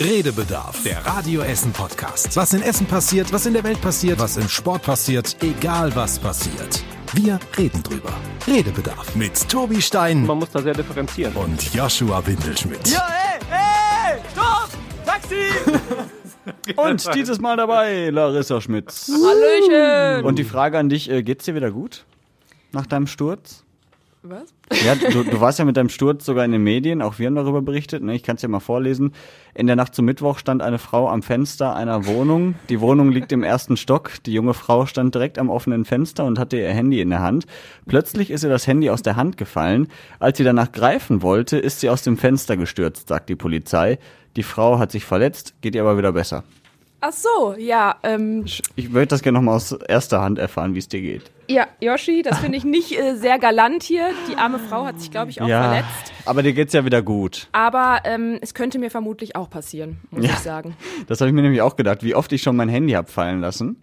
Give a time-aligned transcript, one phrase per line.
[0.00, 2.36] Redebedarf, der Radio Essen Podcast.
[2.36, 6.18] Was in Essen passiert, was in der Welt passiert, was im Sport passiert, egal was
[6.18, 6.82] passiert.
[7.12, 8.12] Wir reden drüber.
[8.46, 11.32] Redebedarf mit Tobi Stein Man muss da sehr differenzieren.
[11.36, 12.88] und Joshua Windelschmidt.
[12.88, 14.68] Ja, ey, ey, stopp!
[15.06, 15.36] Taxi!
[16.76, 19.08] Und dieses Mal dabei Larissa Schmitz.
[19.10, 20.24] Hallöchen!
[20.24, 22.04] Und die Frage an dich, äh, geht's dir wieder gut?
[22.72, 23.64] Nach deinem Sturz?
[24.26, 24.54] Was?
[24.82, 27.34] Ja, du, du warst ja mit deinem Sturz sogar in den Medien, auch wir haben
[27.34, 28.14] darüber berichtet, ne?
[28.14, 29.12] ich kann es ja mal vorlesen.
[29.52, 32.54] In der Nacht zum Mittwoch stand eine Frau am Fenster einer Wohnung.
[32.70, 34.12] Die Wohnung liegt im ersten Stock.
[34.24, 37.44] Die junge Frau stand direkt am offenen Fenster und hatte ihr Handy in der Hand.
[37.86, 39.88] Plötzlich ist ihr das Handy aus der Hand gefallen.
[40.20, 43.98] Als sie danach greifen wollte, ist sie aus dem Fenster gestürzt, sagt die Polizei.
[44.36, 46.44] Die Frau hat sich verletzt, geht ihr aber wieder besser.
[47.00, 50.88] Ach so, ja, ähm, Ich möchte das gerne nochmal aus erster Hand erfahren, wie es
[50.88, 51.30] dir geht.
[51.48, 54.10] Ja, Yoshi, das finde ich nicht äh, sehr galant hier.
[54.30, 56.12] Die arme Frau hat sich, glaube ich, auch verletzt.
[56.26, 57.48] aber dir geht's ja wieder gut.
[57.52, 60.32] Aber ähm, es könnte mir vermutlich auch passieren, muss Ja.
[60.32, 60.76] ich sagen.
[61.06, 63.40] Das habe ich mir nämlich auch gedacht, wie oft ich schon mein Handy hab fallen
[63.40, 63.76] lassen.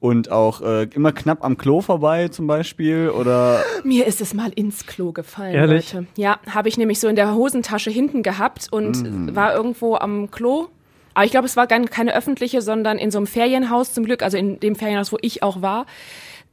[0.00, 4.50] Und auch äh, immer knapp am Klo vorbei zum Beispiel oder Mir ist es mal
[4.54, 5.92] ins Klo gefallen, Ehrlich?
[5.92, 6.06] Leute.
[6.16, 10.68] Ja, habe ich nämlich so in der Hosentasche hinten gehabt und war irgendwo am Klo.
[11.12, 14.22] Aber ich glaube, es war gar keine öffentliche, sondern in so einem Ferienhaus zum Glück,
[14.22, 15.84] also in dem Ferienhaus, wo ich auch war.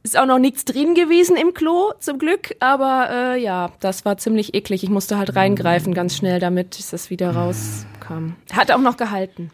[0.02, 2.54] Ist auch noch nichts drin gewesen im Klo, zum Glück.
[2.60, 4.82] Aber äh, ja, das war ziemlich eklig.
[4.84, 8.34] Ich musste halt reingreifen ganz schnell, damit das wieder rauskam.
[8.52, 9.50] Hat auch noch gehalten.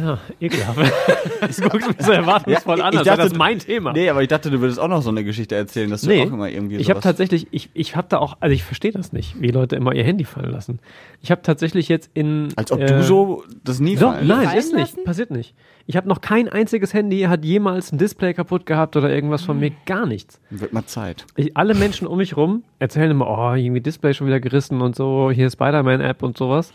[0.00, 0.78] Ja, ekelhaft.
[1.40, 3.92] Das guckst mich so erwartungsvoll Ja, an, als dachte, das mein Thema.
[3.92, 6.22] Nee, aber ich dachte, du würdest auch noch so eine Geschichte erzählen, dass du Nee,
[6.22, 9.12] auch immer irgendwie ich habe tatsächlich, ich, ich habe da auch, also ich verstehe das
[9.12, 10.78] nicht, wie Leute immer ihr Handy fallen lassen.
[11.20, 12.48] Ich habe tatsächlich jetzt in...
[12.56, 15.04] als ob äh, du so das nie So, fallen nein, fallen ist nicht, lassen?
[15.04, 15.54] passiert nicht.
[15.86, 19.58] Ich habe noch kein einziges Handy, hat jemals ein Display kaputt gehabt oder irgendwas von
[19.58, 20.40] mir, gar nichts.
[20.50, 21.26] Wird mal Zeit.
[21.36, 24.94] Ich, alle Menschen um mich rum erzählen immer, oh, irgendwie Display schon wieder gerissen und
[24.94, 26.72] so, hier Spider-Man-App und sowas.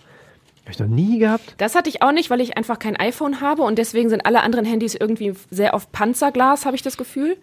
[0.68, 1.56] Habe ich noch nie gehabt.
[1.60, 4.42] Das hatte ich auch nicht, weil ich einfach kein iPhone habe und deswegen sind alle
[4.44, 7.38] anderen Handys irgendwie sehr auf Panzerglas, habe ich das Gefühl.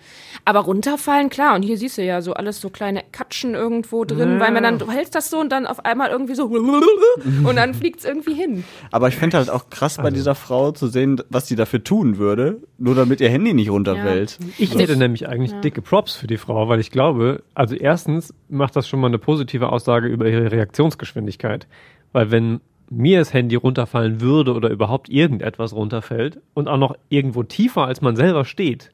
[0.44, 1.54] Aber runterfallen, klar.
[1.54, 4.40] Und hier siehst du ja so alles so kleine Katschen irgendwo drin, Ja.
[4.40, 7.72] weil man dann, du hältst das so und dann auf einmal irgendwie so und dann
[7.72, 8.62] fliegt's irgendwie hin.
[8.90, 12.18] Aber ich fände halt auch krass bei dieser Frau zu sehen, was sie dafür tun
[12.18, 14.38] würde, nur damit ihr Handy nicht runterfällt.
[14.58, 18.76] Ich hätte nämlich eigentlich dicke Props für die Frau, weil ich glaube, also erstens macht
[18.76, 21.66] das schon mal eine positive Aussage über ihre Reaktionsgeschwindigkeit.
[22.12, 27.42] Weil wenn mir das Handy runterfallen würde oder überhaupt irgendetwas runterfällt und auch noch irgendwo
[27.42, 28.90] tiefer als man selber steht,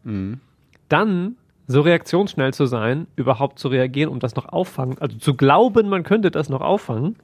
[0.88, 1.36] dann
[1.66, 6.02] so reaktionsschnell zu sein, überhaupt zu reagieren und das noch auffangen, also zu glauben, man
[6.02, 7.16] könnte das noch auffangen,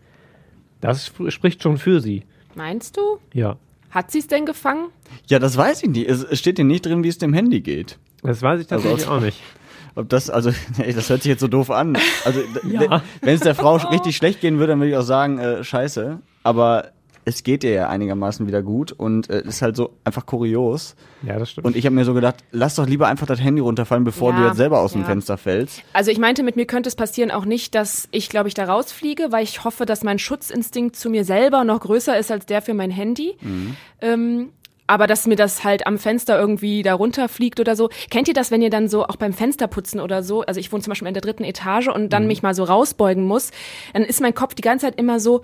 [0.80, 2.22] das sp- spricht schon für sie.
[2.54, 3.00] Meinst du?
[3.32, 3.56] Ja.
[3.90, 4.88] Hat sie's denn gefangen?
[5.26, 6.08] Ja, das weiß ich nicht.
[6.08, 7.98] Es es steht hier nicht drin, wie es dem Handy geht.
[8.22, 9.40] Das weiß ich tatsächlich Also- auch nicht.
[9.96, 11.98] Ob das, also, ey, das hört sich jetzt so doof an.
[12.24, 12.40] Also,
[12.70, 13.02] Ja.
[13.22, 16.20] wenn- es der Frau richtig schlecht gehen würde, dann würde ich auch sagen, äh, scheiße.
[16.44, 16.90] Aber
[17.28, 20.94] es geht ihr ja einigermaßen wieder gut und äh, ist halt so einfach kurios.
[21.26, 21.66] Ja, das stimmt.
[21.66, 24.38] Und ich habe mir so gedacht, lass doch lieber einfach das Handy runterfallen, bevor Ja,
[24.38, 25.08] du jetzt selber aus dem ja.
[25.08, 25.82] Fenster fällst.
[25.92, 28.66] Also ich meinte, mit mir könnte es passieren auch nicht, dass ich, glaube ich, da
[28.66, 32.62] rausfliege, weil ich hoffe, dass mein Schutzinstinkt zu mir selber noch größer ist als der
[32.62, 33.36] für mein Handy.
[34.00, 34.50] Ähm,
[34.86, 37.88] aber dass mir das halt am Fenster irgendwie da runterfliegt oder so.
[38.10, 40.82] Kennt ihr das, wenn ihr dann so auch beim Fensterputzen oder so, also ich wohne
[40.82, 43.50] zum Beispiel in der dritten Etage und dann mich mal so rausbeugen muss,
[43.92, 45.42] dann ist mein Kopf die ganze Zeit immer so,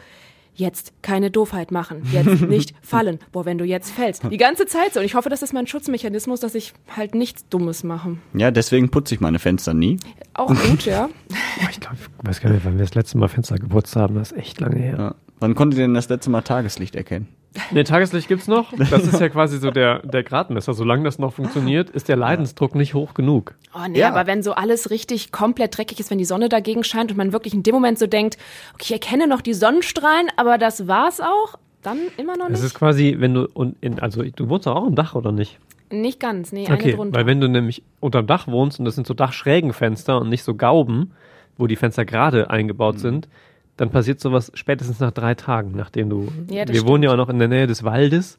[0.55, 3.19] jetzt keine Doofheit machen, jetzt nicht fallen.
[3.33, 4.23] Boah, wenn du jetzt fällst.
[4.31, 5.01] Die ganze Zeit so.
[5.01, 8.19] Und ich hoffe, das ist mein Schutzmechanismus, dass ich halt nichts Dummes mache.
[8.35, 9.99] Ja, deswegen putze ich meine Fenster nie.
[10.35, 11.09] Auch gut, ja.
[11.71, 14.15] Ich glaube, ich weiß gar nicht, wann wir das letzte Mal Fenster geputzt haben.
[14.17, 14.97] Das ist echt lange her.
[14.99, 15.15] Ja.
[15.43, 17.29] Wann konntet ihr denn das letzte Mal Tageslicht erkennen?
[17.71, 18.73] Ne, Tageslicht gibt's noch.
[18.79, 20.73] Das ist ja quasi so der, der Gradmesser.
[20.73, 23.55] Solange das noch funktioniert, ist der Leidensdruck nicht hoch genug.
[23.75, 24.09] Oh nee, Ja.
[24.09, 27.33] aber wenn so alles richtig komplett dreckig ist, wenn die Sonne dagegen scheint und man
[27.35, 28.39] wirklich in dem Moment so denkt,
[28.75, 32.63] okay, ich erkenne noch die Sonnenstrahlen, aber das war's auch, dann immer noch Es nicht.
[32.63, 35.59] ist quasi, wenn du und in, also du wohnst doch auch im Dach oder nicht?
[35.91, 37.19] nicht ganz, nee, eine Okay, drunter.
[37.19, 40.43] weil wenn du nämlich unterm Dach wohnst und das sind so dachschrägen Fenster und nicht
[40.43, 41.11] so Gauben,
[41.59, 43.29] wo die Fenster gerade eingebaut sind,
[43.77, 46.29] dann passiert sowas spätestens nach drei Tagen, nachdem du.
[46.51, 48.39] Ja, wir wohnen ja auch noch in der Nähe des Waldes.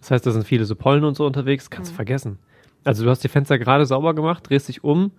[0.00, 1.70] Das heißt, da sind viele so Pollen und so unterwegs.
[1.70, 2.38] Kannst du vergessen.
[2.84, 5.12] Also du hast die Fenster gerade sauber gemacht, drehst dich um,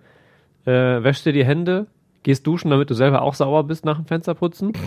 [0.66, 1.86] äh, wäschst dir die Hände,
[2.22, 4.72] gehst duschen, damit du selber auch sauber bist nach dem Fensterputzen.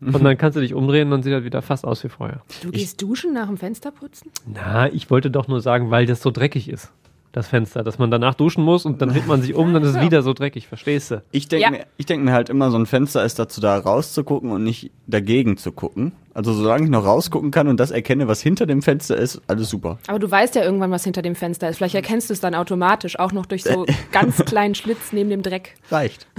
[0.00, 2.40] Und dann kannst du dich umdrehen und dann sieht das wieder fast aus wie vorher.
[2.62, 4.30] du gehst duschen nach dem Fensterputzen?
[4.46, 6.92] Na, ich wollte doch nur sagen, weil das so dreckig ist.
[7.32, 9.96] Das Fenster, dass man danach duschen muss und dann dreht man sich um, dann ist
[9.96, 11.22] es wieder so dreckig, verstehst du?
[11.30, 11.70] Ich denke Ja.
[11.70, 14.90] mir, ich denk mir halt immer, so ein Fenster ist dazu da, rauszugucken und nicht
[15.06, 16.12] dagegen zu gucken.
[16.38, 19.70] Also solange ich noch rausgucken kann und das erkenne, was hinter dem Fenster ist, alles
[19.70, 19.98] super.
[20.06, 21.78] Aber du weißt ja irgendwann, was hinter dem Fenster ist.
[21.78, 25.42] Vielleicht erkennst du es dann automatisch, auch noch durch so ganz kleinen Schlitz neben dem
[25.42, 25.74] Dreck.
[25.90, 26.28] Reicht.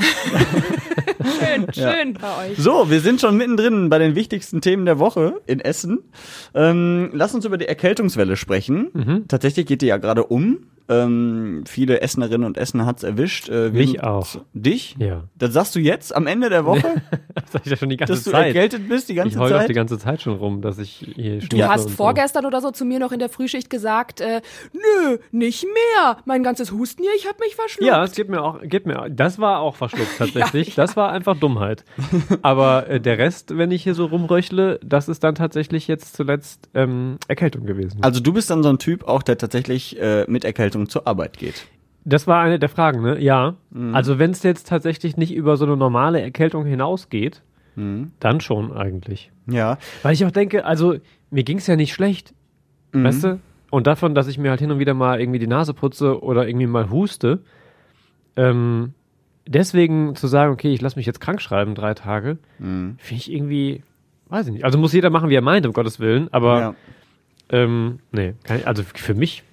[1.19, 2.57] Schön, schön bei euch.
[2.57, 5.99] So, wir sind schon mittendrin bei den wichtigsten Themen der Woche in Essen.
[6.53, 9.25] Ähm, lass uns über die Erkältungswelle sprechen.
[9.27, 10.59] Tatsächlich geht die ja gerade um.
[10.89, 13.47] Ähm, viele Essenerinnen und Essener hat's erwischt.
[13.47, 14.37] Äh, Mich auch.
[14.53, 14.95] Dich?
[14.97, 15.25] Ja.
[15.37, 16.81] Das sagst du jetzt am Ende der Woche,
[17.35, 18.47] Das sag ich ja schon die ganze dass du Zeit.
[18.47, 19.69] erkältet bist die ganze ich Zeit?
[19.69, 22.99] die ganze Zeit schon rum, dass ich hier Du hast vorgestern oder so zu mir
[22.99, 24.41] noch in der Frühschicht gesagt, äh,
[24.73, 26.17] nö, nicht mehr.
[26.25, 27.87] Mein ganzes Husten hier, ich hab mich verschluckt.
[27.87, 30.75] Ja, es gibt mir auch, gibt mir, das war auch verschluckt tatsächlich.
[30.75, 31.83] Das war einfach Dummheit.
[32.41, 36.69] Aber äh, der Rest, wenn ich hier so rumröchle, das ist dann tatsächlich jetzt zuletzt
[36.73, 37.99] ähm, Erkältung gewesen.
[38.01, 41.37] Also du bist dann so ein Typ auch, der tatsächlich äh, mit Erkältung zur Arbeit
[41.37, 41.65] geht.
[42.05, 43.21] Das war eine der Fragen, ne?
[43.21, 43.55] Ja.
[43.71, 43.93] Mhm.
[43.93, 47.41] Also wenn es jetzt tatsächlich nicht über so eine normale Erkältung hinausgeht,
[47.79, 48.11] Mhm.
[48.19, 49.31] dann schon eigentlich.
[49.47, 49.77] Ja.
[50.03, 50.95] Weil ich auch denke, also
[51.31, 52.33] mir ging's ja nicht schlecht,
[52.91, 53.03] Mhm.
[53.03, 53.39] weißt du?
[53.71, 56.47] Und davon, dass ich mir halt hin und wieder mal irgendwie die Nase putze oder
[56.47, 57.43] irgendwie mal huste,
[58.35, 58.93] ähm,
[59.47, 62.95] deswegen zu sagen, okay, ich lasse mich jetzt krank schreiben drei Tage, Mhm.
[62.97, 63.83] finde ich irgendwie,
[64.29, 64.65] weiß ich nicht.
[64.65, 66.75] Also muss jeder machen, wie er meint, um Gottes Willen, aber ja.
[67.49, 69.43] ähm, nee, ich, also für mich.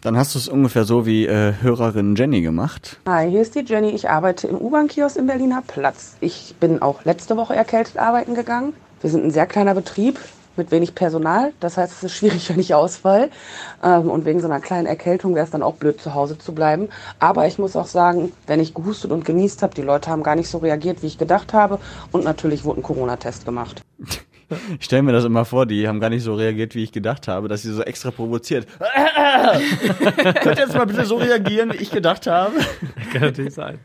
[0.00, 2.98] Dann hast du es ungefähr so wie äh, Hörerin Jenny gemacht.
[3.08, 3.90] Hi, hier ist die Jenny.
[3.90, 6.16] Ich arbeite im U-Bahn-Kiosk im Berliner Platz.
[6.20, 8.74] Ich bin auch letzte Woche erkältet arbeiten gegangen.
[9.00, 10.20] Wir sind ein sehr kleiner Betrieb
[10.56, 11.52] mit wenig Personal.
[11.58, 13.30] Das heißt, es ist schwierig, wenn ich ausfall.
[13.82, 16.54] Ähm, und wegen so einer kleinen Erkältung wäre es dann auch blöd, zu Hause zu
[16.54, 16.90] bleiben.
[17.18, 20.36] Aber ich muss auch sagen, wenn ich gehustet und genießt habe, die Leute haben gar
[20.36, 21.80] nicht so reagiert, wie ich gedacht habe.
[22.12, 23.82] Und natürlich wurde ein Corona-Test gemacht.
[24.78, 27.28] Ich stelle mir das immer vor, die haben gar nicht so reagiert, wie ich gedacht
[27.28, 28.66] habe, dass sie so extra provoziert.
[30.42, 32.54] Könnt ihr jetzt mal bitte so reagieren, wie ich gedacht habe?
[33.12, 33.78] Kann natürlich sein.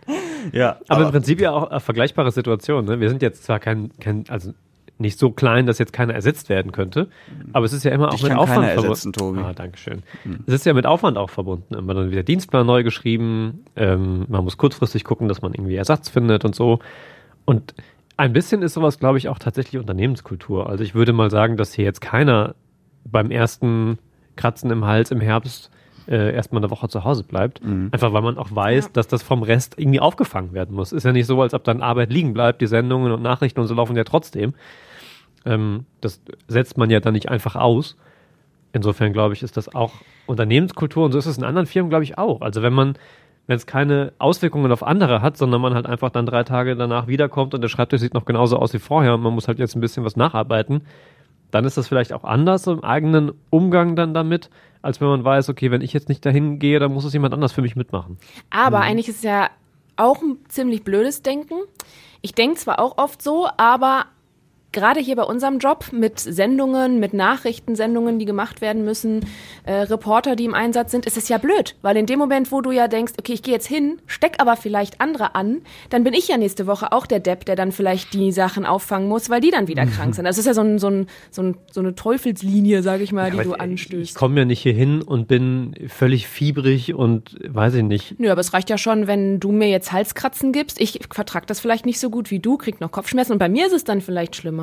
[0.53, 2.85] Ja, Aber, im Prinzip ja auch eine vergleichbare Situation.
[2.85, 2.99] Ne?
[2.99, 4.53] Wir sind jetzt zwar kein, kein, also
[4.97, 7.09] nicht so klein, dass jetzt keiner ersetzt werden könnte,
[7.51, 9.13] aber es ist ja immer auch mit kann Aufwand keiner verbunden.
[9.13, 9.39] Tobi.
[9.39, 10.03] Ah, Dankeschön.
[10.47, 11.73] Es ist ja mit Aufwand auch verbunden.
[11.75, 13.65] Immer dann wieder Dienstplan neu geschrieben.
[13.75, 16.79] Ähm, man muss kurzfristig gucken, dass man irgendwie Ersatz findet und so.
[17.45, 17.73] Und
[18.17, 20.69] ein bisschen ist sowas, glaube ich, auch tatsächlich Unternehmenskultur.
[20.69, 22.55] Also ich würde mal sagen, dass hier jetzt keiner
[23.05, 23.97] beim ersten
[24.35, 25.69] Kratzen im Hals im Herbst
[26.07, 27.61] äh, erstmal eine Woche zu Hause bleibt.
[27.91, 30.91] Einfach weil man auch weiß, dass das vom Rest irgendwie aufgefangen werden muss.
[30.91, 32.61] Ist ja nicht so, als ob dann Arbeit liegen bleibt.
[32.61, 34.53] Die Sendungen und Nachrichten und so laufen ja trotzdem.
[35.45, 37.97] Ähm, das setzt man ja dann nicht einfach aus.
[38.73, 39.93] Insofern glaube ich, ist das auch
[40.25, 42.41] Unternehmenskultur und so ist es in anderen Firmen, glaube ich, auch.
[42.41, 42.95] Also wenn man,
[43.47, 47.07] wenn es keine Auswirkungen auf andere hat, sondern man halt einfach dann drei Tage danach
[47.07, 49.75] wiederkommt und der Schreibtisch sieht noch genauso aus wie vorher und man muss halt jetzt
[49.75, 50.85] ein bisschen was nacharbeiten,
[51.51, 54.49] dann ist das vielleicht auch anders im eigenen Umgang dann damit,
[54.81, 57.33] als wenn man weiß, okay, wenn ich jetzt nicht dahin gehe, dann muss es jemand
[57.33, 58.17] anders für mich mitmachen.
[58.49, 59.49] Aber eigentlich ist es ja
[59.95, 61.55] auch ein ziemlich blödes Denken.
[62.21, 64.05] Ich denke zwar auch oft so, aber
[64.73, 69.21] gerade hier bei unserem Job mit Sendungen, mit Nachrichtensendungen, die gemacht werden müssen,
[69.65, 72.61] äh, Reporter, die im Einsatz sind, ist es ja blöd, weil in dem Moment, wo
[72.61, 76.13] du ja denkst, okay, ich gehe jetzt hin, steck aber vielleicht andere an, dann bin
[76.13, 79.41] ich ja nächste Woche auch der Depp, der dann vielleicht die Sachen auffangen muss, weil
[79.41, 80.25] die dann wieder krank sind.
[80.25, 83.31] Das ist ja so, ein, so, ein, so, ein, so eine Teufelslinie, sag ich mal,
[83.31, 84.11] die Aber du anstößt.
[84.11, 88.19] Ich komme ja nicht hier hin und bin völlig fiebrig und weiß ich nicht.
[88.19, 90.81] Nö, aber es reicht ja schon, wenn du mir jetzt Halskratzen gibst.
[90.81, 93.67] Ich vertrag das vielleicht nicht so gut wie du, krieg noch Kopfschmerzen und bei mir
[93.67, 94.62] ist es dann vielleicht schlimmer.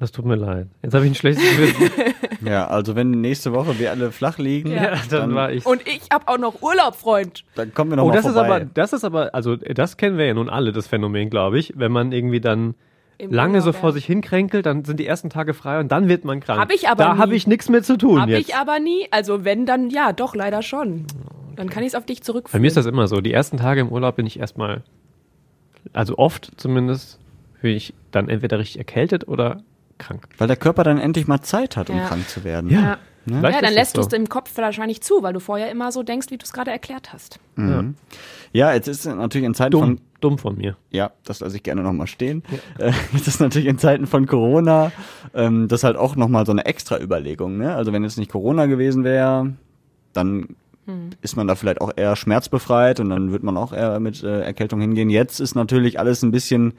[0.00, 0.66] Das tut mir leid.
[0.82, 1.90] Jetzt habe ich ein schlechtes Gewissen.
[2.44, 5.64] Ja, also wenn nächste Woche wir alle flach liegen, ja, dann war ich.
[5.64, 7.42] Und ich hab auch noch Urlaub, Freund.
[7.54, 8.56] dann kommen wir noch Oh, mal das ist vorbei.
[8.56, 11.72] aber, das ist aber, also das kennen wir ja nun alle, das Phänomen, glaube ich.
[11.74, 12.74] Wenn man irgendwie dann
[13.16, 13.94] Im lange so Urlaub, vor ja.
[13.94, 16.60] sich hinkränkelt, dann sind die ersten Tage frei und dann wird man krank.
[16.60, 18.46] Hab ich aber Da habe ich nichts mehr zu tun Hab jetzt.
[18.50, 19.06] ich aber nie.
[19.10, 21.06] Also wenn, dann ja, doch, leider schon.
[21.56, 22.60] Dann kann ich es auf dich Bei zurückführen.
[22.60, 23.22] mir ist das immer so.
[23.22, 24.82] Die ersten Tage im Urlaub bin ich erstmal,
[25.94, 27.18] also oft zumindest,
[27.62, 29.62] bin ich dann entweder richtig erkältet oder
[30.06, 30.28] krank.
[30.38, 32.06] Weil der Körper dann endlich mal Zeit hat, um Ja.
[32.08, 32.70] krank zu werden.
[32.70, 32.98] Ja.
[33.26, 34.16] Vielleicht Ja, dann lässt du das es so.
[34.16, 37.12] im Kopf wahrscheinlich zu, weil du vorher immer so denkst, wie du es gerade erklärt
[37.14, 37.40] hast.
[38.52, 40.76] Ja, jetzt ist es natürlich in Zeiten Dumm, von dumm von mir.
[40.90, 42.42] Ja, das lasse ich gerne nochmal stehen.
[42.78, 44.92] Äh, Jetzt ist natürlich in Zeiten von Corona
[45.34, 47.56] ähm, das halt auch nochmal so eine extra Überlegung.
[47.56, 47.74] Ne?
[47.74, 49.54] Also wenn jetzt nicht Corona gewesen wäre,
[50.12, 50.48] dann
[51.22, 54.42] ist man da vielleicht auch eher schmerzbefreit und dann wird man auch eher mit äh,
[54.42, 55.08] Erkältung hingehen.
[55.08, 56.74] Jetzt ist natürlich alles ein bisschen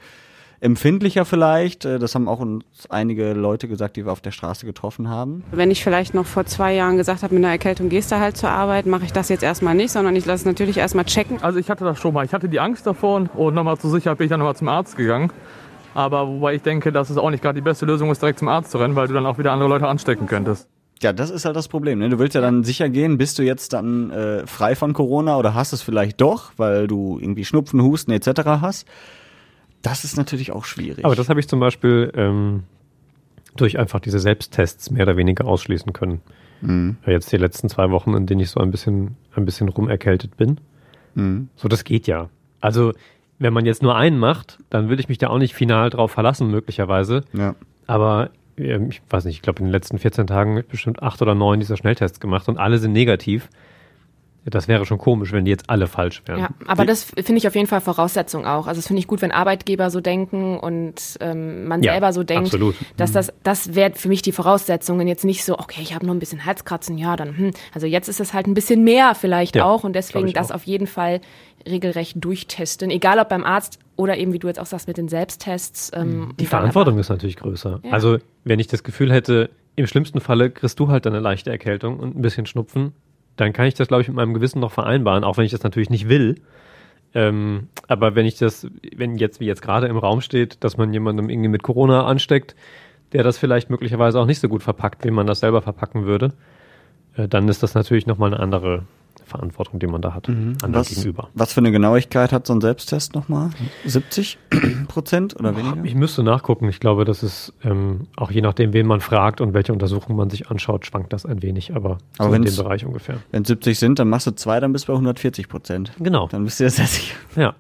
[0.60, 1.86] empfindlicher vielleicht.
[1.86, 5.44] Äh, Das haben auch uns einige Leute gesagt, die wir auf der Straße getroffen haben.
[5.52, 8.38] Wenn ich vielleicht noch vor zwei Jahren gesagt habe, mit einer Erkältung gehst du halt
[8.38, 11.38] zur Arbeit, mache ich das jetzt erstmal nicht, sondern ich lasse es natürlich erstmal checken.
[11.42, 12.26] Also ich hatte das schon mal.
[12.26, 14.98] Ich hatte die Angst davor und nochmal zur Sicherheit bin ich dann nochmal zum Arzt
[14.98, 15.32] gegangen.
[15.94, 18.50] Aber wobei ich denke, dass es auch nicht gerade die beste Lösung ist, direkt zum
[18.50, 20.68] Arzt zu rennen, weil du dann auch wieder andere Leute anstecken könntest.
[21.02, 22.00] Ja, das ist halt das Problem.
[22.00, 22.10] Ne?
[22.10, 25.54] Du willst ja dann sicher gehen, bist du jetzt dann äh, frei von Corona oder
[25.54, 28.30] hast es vielleicht doch, weil du irgendwie Schnupfen, Husten etc.
[28.62, 28.88] hast.
[29.86, 31.06] Das ist natürlich auch schwierig.
[31.06, 32.64] Aber das habe ich zum Beispiel ähm,
[33.56, 36.22] durch einfach diese Selbsttests mehr oder weniger ausschließen können.
[36.62, 40.36] Ja, Jetzt die letzten zwei Wochen, in denen ich so ein bisschen, ein bisschen rumerkältet
[40.38, 40.60] bin.
[41.56, 42.30] So, das geht ja.
[42.62, 42.94] Also,
[43.38, 46.12] wenn man jetzt nur einen macht, dann will ich mich da auch nicht final drauf
[46.12, 47.24] verlassen, möglicherweise.
[47.34, 47.56] Ja.
[47.86, 51.04] Aber ähm, ich weiß nicht, ich glaube, in den letzten 14 Tagen habe ich bestimmt
[51.04, 53.50] acht oder neun dieser Schnelltests gemacht und alle sind negativ.
[54.48, 56.40] Das wäre schon komisch, wenn die jetzt alle falsch wären.
[56.40, 58.68] Ja, aber das finde ich auf jeden Fall Voraussetzung auch.
[58.68, 62.24] Also das finde ich gut, wenn Arbeitgeber so denken und ähm, man Ja, selber so
[62.24, 62.76] denkt, absolut.
[62.98, 66.06] dass das das wäre für mich die Voraussetzung und jetzt nicht so, okay, ich habe
[66.06, 67.52] nur ein bisschen Halskratzen, ja, dann hm.
[67.74, 70.56] also jetzt ist es halt ein bisschen mehr vielleicht Ja, auch und deswegen das auch.
[70.56, 71.22] auf jeden Fall
[71.68, 75.08] regelrecht durchtesten, egal ob beim Arzt oder eben wie du jetzt auch sagst mit den
[75.08, 75.92] Selbsttests.
[75.96, 77.80] Ähm, Die und dann Verantwortung ist natürlich größer.
[77.84, 77.92] Ja.
[77.92, 82.00] Also, wenn ich das Gefühl hätte, im schlimmsten Falle kriegst du halt eine leichte Erkältung
[82.00, 82.94] und ein bisschen Schnupfen,
[83.36, 85.64] dann kann ich das, glaube ich, mit meinem Gewissen noch vereinbaren, auch wenn ich das
[85.64, 86.36] natürlich nicht will.
[87.14, 90.94] Ähm, aber wenn ich das, wenn jetzt, wie jetzt gerade im Raum steht, dass man
[90.94, 92.56] jemandem irgendwie mit Corona ansteckt,
[93.14, 96.34] der das vielleicht möglicherweise auch nicht so gut verpackt, wie man das selber verpacken würde,
[97.16, 98.84] äh, dann ist das natürlich nochmal eine andere
[99.26, 100.74] Verantwortung, die man da hat, anderen Mhm.
[100.74, 101.30] Was, gegenüber.
[101.34, 103.50] was für eine Genauigkeit hat so ein Selbsttest nochmal?
[103.86, 104.38] 70
[104.88, 105.84] Prozent oder weniger?
[105.84, 106.70] Ich müsste nachgucken.
[106.70, 110.30] Ich glaube, das ist ähm, auch je nachdem, wen man fragt und welche Untersuchung man
[110.30, 113.18] sich anschaut, schwankt das ein wenig, aber, Aber so in dem Bereich ungefähr.
[113.32, 115.92] Wenn 70 sind, dann machst du zwei, dann bist du bei 140 Prozent.
[116.00, 116.28] Genau.
[116.28, 117.16] Dann bist du ja sehr sicher.
[117.36, 117.56] Ja.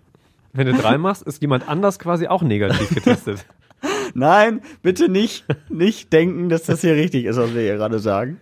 [0.53, 3.45] Wenn du drei machst, ist jemand anders quasi auch negativ getestet.
[4.13, 8.39] Nein, bitte nicht, nicht denken, dass das hier richtig ist, was wir hier gerade sagen.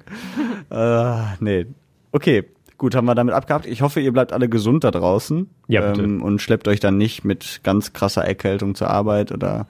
[0.70, 1.65] äh, nee.
[2.12, 2.44] Okay,
[2.84, 3.66] gut, haben wir damit abgehakt.
[3.66, 5.50] Ich hoffe, ihr bleibt alle gesund da draußen.
[5.70, 6.04] Ja, bitte.
[6.04, 9.68] Ähm, und schleppt euch dann nicht mit ganz krasser Erkältung zur Arbeit oder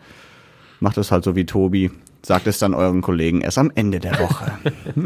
[0.79, 1.91] macht es halt so wie Tobi.
[2.23, 4.53] Sagt es dann euren Kollegen erst am Ende der Woche.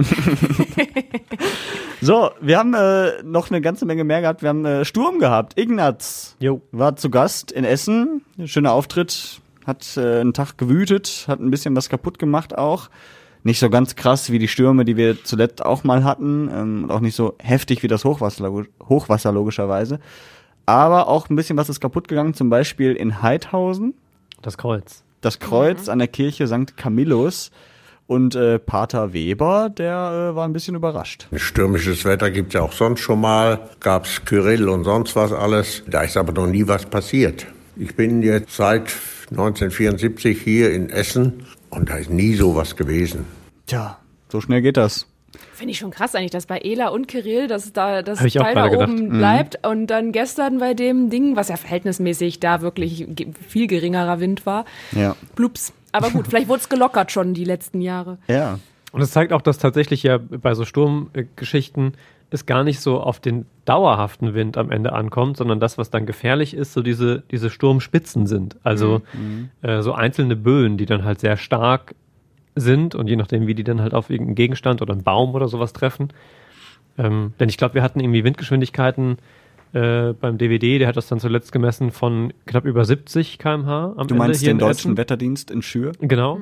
[2.02, 4.42] so, wir haben äh, noch eine ganze Menge mehr gehabt.
[4.42, 5.60] Wir haben äh, Sturm gehabt.
[5.60, 6.62] Ignaz Jo.
[6.72, 8.22] war zu Gast in Essen.
[8.46, 9.42] Schöner Auftritt.
[9.66, 12.90] Hat äh, einen Tag gewütet, hat ein bisschen was kaputt gemacht auch.
[13.44, 16.50] Nicht so ganz krass wie die Stürme, die wir zuletzt auch mal hatten.
[16.54, 18.52] Ähm, und auch nicht so heftig wie das Hochwasser,
[18.88, 20.00] Hochwasser logischerweise.
[20.66, 22.34] Aber auch ein bisschen was ist kaputt gegangen.
[22.34, 23.94] Zum Beispiel in Heidhausen.
[24.42, 25.04] Das Kreuz.
[25.22, 26.78] Das Kreuz an der Kirche St.
[26.78, 27.52] Camillus.
[28.08, 31.28] Und äh, Pater Weber, der äh, war ein bisschen überrascht.
[31.36, 33.70] Stürmisches Wetter gibt's ja auch sonst schon mal.
[33.82, 35.84] Gab's Kyrill und sonst was alles.
[35.88, 37.46] Da ist aber noch nie was passiert.
[37.76, 38.94] Ich bin jetzt seit
[39.32, 43.26] 1974 hier in Essen und da ist nie sowas gewesen.
[43.66, 43.98] Tja,
[44.30, 45.08] so schnell geht das.
[45.54, 48.66] Finde ich schon krass eigentlich, dass bei Ela und Kirill, dass da das Teil da
[48.72, 53.08] oben bleibt und dann gestern bei dem Ding, was ja verhältnismäßig da wirklich
[53.48, 55.16] viel geringerer Wind war, Ja.
[55.36, 55.74] blups.
[55.92, 58.18] Aber gut, vielleicht wurde es gelockert schon die letzten Jahre.
[58.28, 58.60] Ja.
[58.92, 61.94] Und es zeigt auch, dass tatsächlich ja bei so Sturmgeschichten
[62.30, 66.06] es gar nicht so auf den dauerhaften Wind am Ende ankommt, sondern das, was dann
[66.06, 68.58] gefährlich ist, so diese, diese Sturmspitzen sind.
[68.64, 69.02] Also
[69.62, 71.96] äh, so einzelne Böen, die dann halt sehr stark
[72.56, 75.48] sind und je nachdem, wie die dann halt auf irgendeinen Gegenstand oder einen Baum oder
[75.48, 76.10] sowas treffen.
[76.98, 79.18] Ähm, denn ich glaube, wir hatten irgendwie Windgeschwindigkeiten
[79.74, 84.08] äh, beim DVD, der hat das dann zuletzt gemessen von knapp über 70 km/h am
[84.08, 84.98] Du Ende meinst hier den deutschen Essen.
[84.98, 85.92] Wetterdienst in Schür?
[86.00, 86.40] Genau.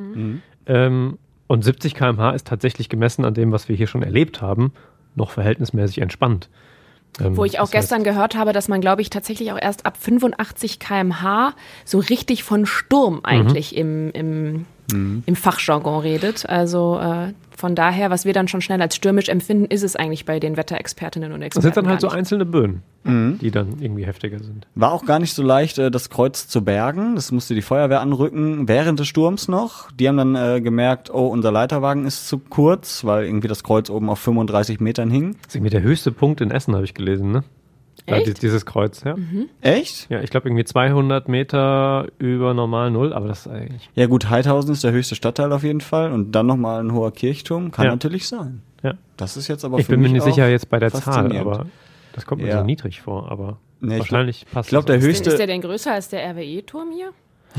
[0.68, 4.72] Ähm, und 70 km/h ist tatsächlich gemessen an dem, was wir hier schon erlebt haben,
[5.16, 6.50] noch verhältnismäßig entspannt.
[7.20, 9.60] Ähm, Wo ich auch das heißt, gestern gehört habe, dass man, glaube ich, tatsächlich auch
[9.62, 11.54] erst ab 85 km/h
[11.86, 16.48] so richtig von Sturm eigentlich im, im, im Fachjargon redet.
[16.48, 20.26] Also äh, von daher, was wir dann schon schnell als stürmisch empfinden, ist es eigentlich
[20.26, 21.64] bei den Wetterexpertinnen und Das Experten.
[21.64, 24.68] sind dann halt so einzelne Böen, die dann irgendwie heftiger sind.
[24.76, 27.16] War auch gar nicht so leicht, äh, das Kreuz zu bergen.
[27.16, 29.90] Das musste die Feuerwehr anrücken während des Sturms noch.
[29.92, 33.90] Die haben dann äh, gemerkt, oh, unser Leiterwagen ist zu kurz, weil irgendwie das Kreuz
[33.90, 35.36] oben auf 35 Metern hing.
[35.44, 37.44] Das ist irgendwie der höchste Punkt in Essen, habe ich gelesen, ne?
[38.08, 38.28] Ja, Echt?
[38.28, 39.16] die- dieses Kreuz, ja.
[39.62, 40.10] Echt?
[40.12, 44.30] Ja, ich glaube irgendwie 200 Meter über normal Null, aber das ist eigentlich, Ja gut,
[44.30, 46.12] Heidhausen ist der höchste Stadtteil auf jeden Fall.
[46.12, 47.72] Und dann nochmal ein hoher Kirchturm.
[47.72, 47.92] Kann Ja.
[47.92, 48.62] natürlich sein.
[48.84, 48.94] ja.
[49.18, 51.36] Das ist jetzt aber Ich für bin mir mich nicht sicher jetzt bei der Zahl,
[51.36, 51.66] aber
[52.14, 52.60] das kommt mir Ja.
[52.60, 55.48] so niedrig vor, aber Nee, ich wahrscheinlich passt ich glaub, das der höchste- Ist der
[55.48, 57.10] denn größer als der RWE-Turm hier?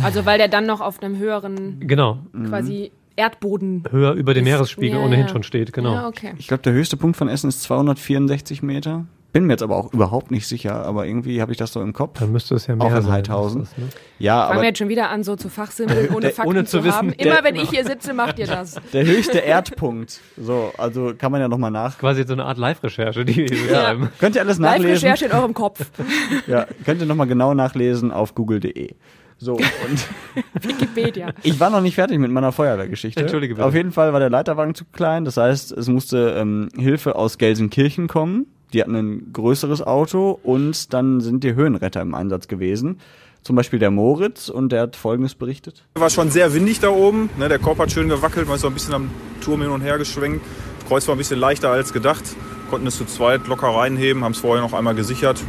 [0.05, 3.83] Also weil der dann noch auf einem höheren Genau, quasi Erdboden.
[3.91, 5.29] höher über dem Ist- Meeresspiegel ja, ohnehin ja.
[5.33, 5.95] schon steht, genau.
[5.95, 6.35] Ja, okay.
[6.39, 9.07] Ich glaube, der höchste Punkt von Essen ist 264 Meter.
[9.33, 11.93] Bin mir jetzt aber auch überhaupt nicht sicher, aber irgendwie habe ich das so im
[11.93, 12.19] Kopf.
[12.21, 13.13] Dann müsste es ja mehr Auch in sein.
[13.13, 13.61] Heidhausen.
[13.63, 13.85] das, ne?
[14.19, 16.65] Ja, Fangen aber wir jetzt schon wieder an, so zu Fachsimpeln, ohne Der- Fakten ohne
[16.65, 17.11] zu, zu wissen, haben.
[17.19, 18.77] der- Immer wenn ich hier sitze, macht ihr das.
[18.95, 20.21] der höchste Erdpunkt.
[20.39, 21.99] So, also kann man ja nochmal nach.
[21.99, 23.83] Quasi so eine Art Live-Recherche, die wir hier Ja.
[23.85, 24.09] schreiben.
[24.19, 24.91] Könnt ihr alles nachlesen?
[24.93, 25.85] Live-Recherche in eurem Kopf.
[26.47, 28.95] Ja, könnt ihr nochmal genau nachlesen auf google.de.
[29.39, 29.65] So, und
[30.63, 31.29] Wikipedia.
[31.43, 33.21] ich war noch nicht fertig mit meiner Feuerwehrgeschichte.
[33.21, 33.67] Entschuldige bitte.
[33.67, 35.27] Auf jeden Fall war der Leiterwagen zu klein.
[35.27, 38.47] Das heißt, es musste ähm, Hilfe aus Gelsenkirchen kommen.
[38.77, 43.01] Die hatten ein größeres Auto und dann sind die Höhenretter im Einsatz gewesen.
[43.41, 45.87] zum Beispiel der Moritz und der hat Folgendes berichtet.
[45.95, 47.31] War schon sehr windig da oben.
[47.39, 49.81] Ne, der Korb hat schön gewackelt, man ist so ein bisschen am Turm hin und
[49.81, 50.45] her geschwenkt.
[50.81, 52.23] Das Kreuz war ein bisschen leichter als gedacht.
[52.69, 55.43] Konnten es zu zweit locker reinheben, haben es vorher noch einmal gesichert.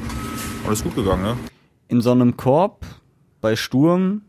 [0.66, 1.36] Alles gut gegangen, ne?
[1.90, 2.86] In so einem Korb
[3.42, 4.22] bei Sturm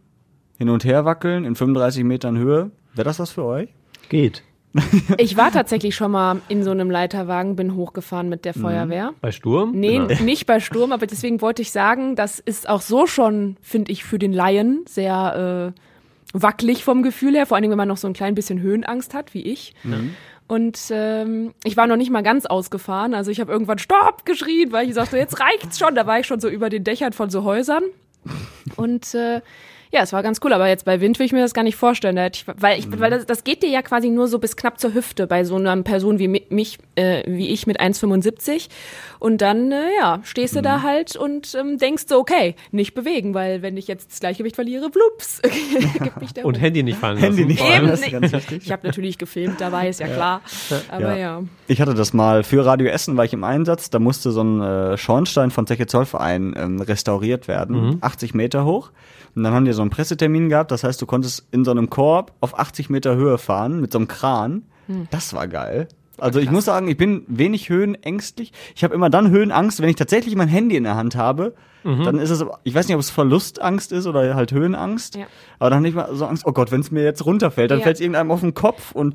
[0.57, 2.73] hin und her wackeln in 35 Metern Höhe.
[2.95, 3.69] Wäre das was für euch?
[4.09, 4.43] Geht.
[5.18, 9.12] Ich war tatsächlich schon mal in so einem Leiterwagen, bin hochgefahren mit der Feuerwehr.
[9.20, 9.73] Bei Sturm?
[9.73, 10.23] Nee, Genau.
[10.23, 14.04] nicht bei Sturm, aber deswegen wollte ich sagen, das ist auch so schon, finde ich,
[14.04, 15.80] für den Laien sehr äh,
[16.38, 19.35] wackelig vom Gefühl her, vor allem wenn man noch so ein klein bisschen Höhenangst hat,
[19.35, 19.75] wie ich.
[20.47, 24.73] Und ähm, ich war noch nicht mal ganz ausgefahren, also ich habe irgendwann Stopp geschrien,
[24.73, 25.94] weil ich sagte, jetzt reicht's schon.
[25.94, 27.82] Da war ich schon so über den Dächern von so Häusern.
[28.76, 29.40] Und äh,
[29.92, 31.76] ja, es war ganz cool, aber jetzt bei Wind will ich mir das gar nicht
[31.76, 32.16] vorstellen.
[32.16, 34.57] Da hätte ich, weil ich, weil das, das geht dir ja quasi nur so bis
[34.57, 38.68] knapp zur Hüfte bei so einer Person wie mi- mich, äh, wie ich mit 1,75.
[39.18, 43.35] Und dann, äh, ja, stehst du da halt und ähm, denkst so, okay, nicht bewegen,
[43.35, 45.40] weil wenn ich jetzt das Gleichgewicht verliere, blups,
[46.02, 46.54] gibt mich der Und.
[46.61, 47.49] Handy nicht fallen Handy lassen.
[47.49, 48.12] nicht ist nicht.
[48.12, 48.62] ganz wichtig.
[48.64, 50.40] Ich habe natürlich gefilmt dabei, ist ja, klar.
[50.90, 51.42] Aber ja.
[51.66, 53.90] Ich hatte das mal für Radio Essen, war ich im Einsatz.
[53.90, 58.90] Da musste so ein äh, Schornstein von Zeche Zollverein ähm, restauriert werden, 80 Meter hoch.
[59.35, 60.70] Und dann haben die so einen Pressetermin gehabt.
[60.70, 63.99] Das heißt, du konntest in so einem Korb auf 80 Meter Höhe fahren mit so
[63.99, 64.64] einem Kran.
[65.11, 65.88] Das war geil.
[66.18, 68.52] Also ich muss sagen, ich bin wenig höhenängstlich.
[68.75, 71.54] Ich habe immer dann Höhenangst, wenn ich tatsächlich mein Handy in der Hand habe.
[71.85, 75.14] Dann ist es, ich weiß nicht, ob es Verlustangst ist oder halt Höhenangst.
[75.14, 75.26] Ja.
[75.58, 77.78] Aber dann habe ich mal so Angst, oh Gott, wenn es mir jetzt runterfällt, dann
[77.78, 77.85] Ja.
[77.85, 79.14] fällt es irgendeinem auf den Kopf und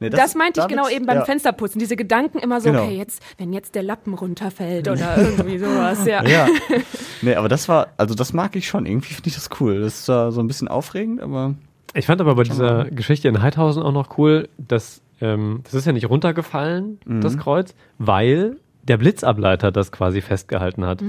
[0.00, 1.24] nee, Das, meinte ich damit- genau eben beim ja.
[1.24, 1.78] Fensterputzen.
[1.78, 2.84] Diese Gedanken immer so, Genau.
[2.84, 6.26] okay, jetzt, wenn jetzt der Lappen runterfällt oder irgendwie sowas, ja.
[6.26, 6.48] Ja.
[7.22, 8.86] Nee, aber das war, also das mag ich schon.
[8.86, 9.80] Irgendwie finde ich das cool.
[9.82, 11.54] Das ist zwar so ein bisschen aufregend, aber.
[11.92, 15.84] Ich fand aber bei dieser Geschichte in Heidhausen auch noch cool, dass ähm, das ist
[15.86, 21.02] ja nicht runtergefallen, das Kreuz, weil der Blitzableiter das quasi festgehalten hat.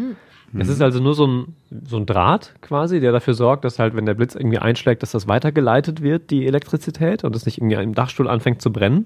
[0.57, 1.55] Es ist also nur so ein,
[1.87, 5.11] so ein Draht quasi, der dafür sorgt, dass halt, wenn der Blitz irgendwie einschlägt, dass
[5.11, 9.05] das weitergeleitet wird, die Elektrizität, und es nicht irgendwie im Dachstuhl anfängt zu brennen.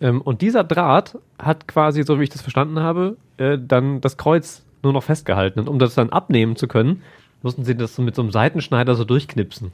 [0.00, 4.16] Ähm, und dieser Draht hat quasi, so wie ich das verstanden habe, äh, dann das
[4.16, 5.60] Kreuz nur noch festgehalten.
[5.60, 7.02] Und um das dann abnehmen zu können,
[7.42, 9.72] mussten sie das so mit so einem Seitenschneider so durchknipsen.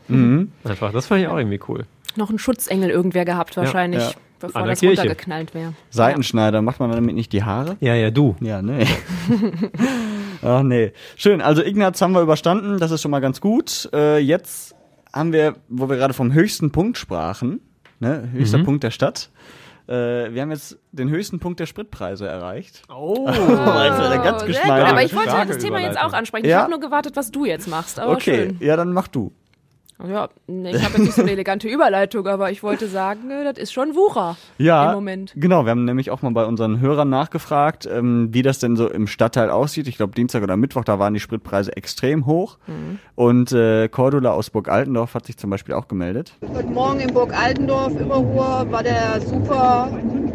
[0.65, 0.93] Einfach.
[0.93, 1.85] Das fand ich auch irgendwie cool.
[2.17, 4.13] Noch einen Schutzengel irgendwer gehabt wahrscheinlich, ja.
[4.41, 5.03] bevor An der das Kirche.
[5.03, 5.75] runtergeknallt wäre.
[5.91, 7.76] Seitenschneider, macht man damit nicht die Haare?
[7.81, 8.35] Ja, ja, du.
[8.41, 8.87] Ja, nee.
[10.43, 10.93] Ach nee.
[11.17, 13.89] Schön, also Ignaz haben wir überstanden, das ist schon mal ganz gut.
[13.93, 14.75] Äh, jetzt
[15.13, 17.61] haben wir, wo wir gerade vom höchsten Punkt sprachen,
[17.99, 19.31] ne, höchster Punkt der Stadt.
[19.91, 22.83] Äh, wir haben jetzt den höchsten Punkt der Spritpreise erreicht.
[22.89, 23.26] Oh.
[23.26, 26.47] das war eine ganz geschmeidige Aber ich wollte das Thema jetzt auch ansprechen.
[26.47, 26.50] Ja.
[26.50, 27.99] Ich habe nur gewartet, was du jetzt machst.
[27.99, 28.57] Aber okay, schön.
[28.61, 29.33] ja, dann mach du.
[30.08, 33.45] Ja, nee, ich habe jetzt nicht so eine elegante Überleitung, aber ich wollte sagen, äh,
[33.45, 35.32] das ist schon Wucher Ja, im Moment.
[35.36, 35.65] genau.
[35.65, 39.06] Wir haben nämlich auch mal bei unseren Hörern nachgefragt, ähm, wie das denn so im
[39.06, 39.89] Stadtteil aussieht.
[39.89, 42.58] Ich glaube, Dienstag oder Mittwoch, da waren die Spritpreise extrem hoch.
[42.67, 42.99] Mhm.
[43.15, 46.32] Und äh, Cordula aus Burg Altendorf hat sich zum Beispiel auch gemeldet.
[46.54, 49.91] Heute Morgen in Burg Altendorf, Überruhr, war der Super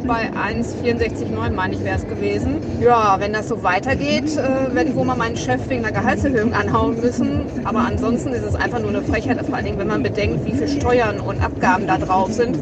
[0.08, 2.58] bei 1,64,9, meine ich, wäre es gewesen.
[2.80, 6.54] Ja, wenn das so weitergeht, äh, werde ich wohl mal meinen Chef wegen einer Gehaltserhöhung
[6.54, 7.41] anhauen müssen.
[7.63, 10.52] Aber ansonsten ist es einfach nur eine Frechheit, vor allen Dingen, wenn man bedenkt, wie
[10.52, 12.60] viel Steuern und Abgaben da drauf sind.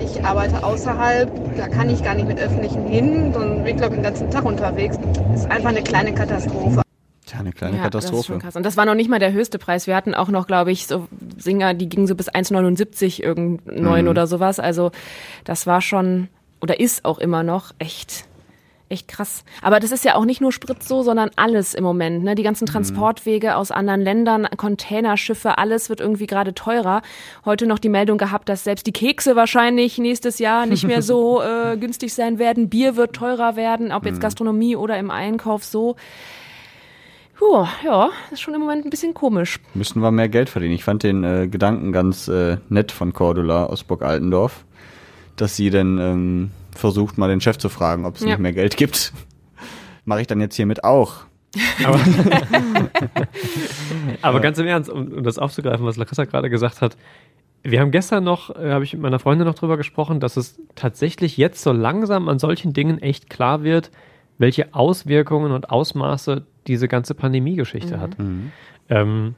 [0.00, 3.96] Ich arbeite außerhalb, da kann ich gar nicht mit Öffentlichen hin, dann bin ich, glaube
[3.96, 4.96] ich, den ganzen Tag unterwegs.
[5.34, 6.82] ist einfach eine kleine Katastrophe.
[7.26, 8.26] Tja, eine kleine Ja, das ist Katastrophe.
[8.34, 8.54] schon krass.
[8.54, 9.88] Und das war noch nicht mal der höchste Preis.
[9.88, 14.08] Wir hatten auch noch, glaube ich, so Singer, die gingen so bis 1,79 irgendein Mhm.
[14.08, 14.60] oder sowas.
[14.60, 14.92] Also
[15.42, 16.28] das war schon
[16.62, 18.25] oder ist auch immer noch echt
[18.88, 19.44] echt krass.
[19.62, 22.22] Aber das ist ja auch nicht nur Sprit so, sondern alles im Moment.
[22.24, 22.34] Ne?
[22.36, 22.46] Die Mhm.
[22.46, 27.02] ganzen Transportwege aus anderen Ländern, Containerschiffe, alles wird irgendwie gerade teurer.
[27.44, 31.42] Heute noch die Meldung gehabt, dass selbst die Kekse wahrscheinlich nächstes Jahr nicht mehr so
[31.42, 32.68] äh, günstig sein werden.
[32.68, 34.08] Bier wird teurer werden, ob Mhm.
[34.10, 35.96] jetzt Gastronomie oder im Einkauf so.
[37.38, 39.60] Puh, ja, ist schon im Moment ein bisschen komisch.
[39.74, 40.72] Müssten wir mehr Geld verdienen.
[40.74, 44.64] Ich fand den äh, Gedanken ganz äh, nett von Cordula aus Burg Altendorf,
[45.36, 48.28] dass sie dann ähm, versucht, mal den Chef zu fragen, ob es Ja.
[48.28, 49.12] nicht mehr Geld gibt.
[50.04, 51.24] Mache ich dann jetzt hiermit auch.
[51.84, 51.98] Aber,
[54.22, 56.96] aber ganz im Ernst, um, um das aufzugreifen, was Larissa gerade gesagt hat,
[57.62, 60.60] wir haben gestern noch, äh, habe ich mit meiner Freundin noch drüber gesprochen, dass es
[60.74, 63.90] tatsächlich jetzt so langsam an solchen Dingen echt klar wird,
[64.38, 68.16] welche Auswirkungen und Ausmaße diese ganze Pandemie-Geschichte hat.
[68.88, 69.34] Ähm,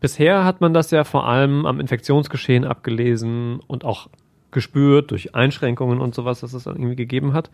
[0.00, 4.08] bisher hat man das ja vor allem am Infektionsgeschehen abgelesen und auch
[4.52, 7.50] gespürt durch Einschränkungen und sowas, dass es dann irgendwie gegeben hat.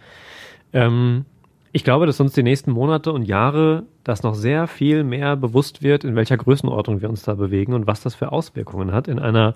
[0.73, 1.25] Ähm,
[1.73, 5.83] ich glaube, dass uns die nächsten Monate und Jahre das noch sehr viel mehr bewusst
[5.83, 9.19] wird, in welcher Größenordnung wir uns da bewegen und was das für Auswirkungen hat in
[9.19, 9.55] einer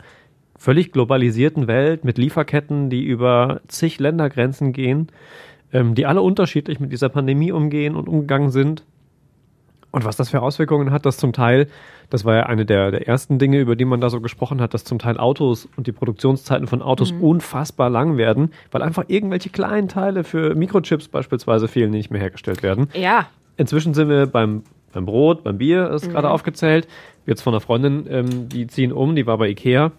[0.57, 5.09] völlig globalisierten Welt mit Lieferketten, die über zig Ländergrenzen gehen,
[5.73, 8.85] ähm, die alle unterschiedlich mit dieser Pandemie umgehen und umgegangen sind.
[9.93, 11.69] Und was das für Auswirkungen hat, dass zum Teil,
[12.11, 14.75] das war ja eine der, der ersten Dinge, über die man da so gesprochen hat,
[14.75, 17.21] dass zum Teil Autos und die Produktionszeiten von Autos Mhm.
[17.23, 22.21] unfassbar lang werden, weil einfach irgendwelche kleinen Teile für Mikrochips beispielsweise fehlen, die nicht mehr
[22.21, 22.89] hergestellt werden.
[22.95, 23.27] Ja,
[23.59, 24.63] Inzwischen sind wir beim,
[24.95, 26.13] beim Brot, beim Bier, ist Mhm.
[26.13, 26.89] gerade aufgezählt.
[27.27, 29.93] Jetzt von einer Freundin, ähm, die ziehen um, die war bei Ikea.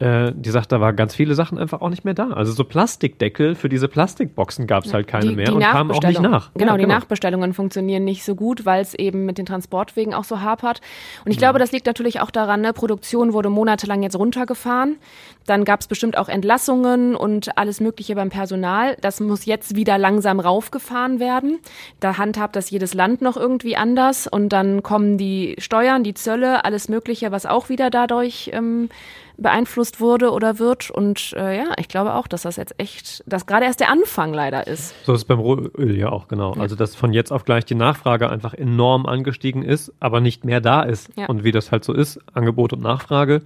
[0.00, 2.28] Äh, die sagt, da waren ganz viele Sachen einfach auch nicht mehr da.
[2.28, 5.90] Also so Plastikdeckel für diese Plastikboxen gab es halt keine die, mehr die und kamen
[5.90, 6.52] auch nicht nach.
[6.54, 10.22] Genau, Ja, die Nachbestellungen funktionieren nicht so gut, weil es eben mit den Transportwegen auch
[10.22, 10.80] so hapert.
[11.24, 14.98] Und ich glaube, das liegt natürlich auch daran, ne, Produktion wurde monatelang jetzt runtergefahren.
[15.46, 18.96] Dann gab es bestimmt auch Entlassungen und alles Mögliche beim Personal.
[19.00, 21.58] Das muss jetzt wieder langsam raufgefahren werden.
[21.98, 24.28] Da handhabt das jedes Land noch irgendwie anders.
[24.28, 28.90] Und dann kommen die Steuern, die Zölle, alles Mögliche, was auch wieder dadurch ähm,
[29.38, 30.90] beeinflusst wurde oder wird.
[30.90, 34.34] Und äh, ja, ich glaube auch, dass das jetzt echt, dass gerade erst der Anfang
[34.34, 34.94] leider ist.
[35.04, 36.52] So ist es beim Rohöl ja auch, genau.
[36.52, 40.60] Also, dass von jetzt auf gleich die Nachfrage einfach enorm angestiegen ist, aber nicht mehr
[40.60, 41.10] da ist.
[41.16, 41.26] Ja.
[41.26, 43.42] Und wie das halt so ist, Angebot und Nachfrage,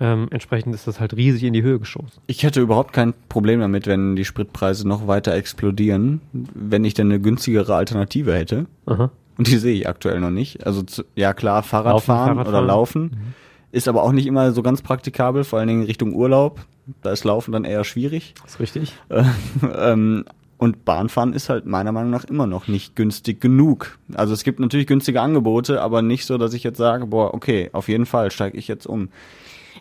[0.00, 2.20] ähm, entsprechend ist das halt riesig in die Höhe geschossen.
[2.26, 7.06] Ich hätte überhaupt kein Problem damit, wenn die Spritpreise noch weiter explodieren, wenn ich denn
[7.06, 8.66] eine günstigere Alternative hätte.
[8.86, 9.10] Aha.
[9.38, 10.66] Und die sehe ich aktuell noch nicht.
[10.66, 12.66] Also zu, ja klar, Fahrrad Laufen, fahren Fahrrad oder fahren.
[12.66, 13.34] laufen.
[13.72, 16.60] Ist aber auch nicht immer so ganz praktikabel, vor allen Dingen Richtung Urlaub.
[17.02, 18.34] Da ist Laufen dann eher schwierig.
[18.46, 18.92] ist richtig.
[19.76, 20.24] ähm,
[20.58, 23.98] und Bahnfahren ist halt meiner Meinung nach immer noch nicht günstig genug.
[24.14, 27.70] Also es gibt natürlich günstige Angebote, aber nicht so, dass ich jetzt sage, boah, okay,
[27.72, 29.08] auf jeden Fall steige ich jetzt um.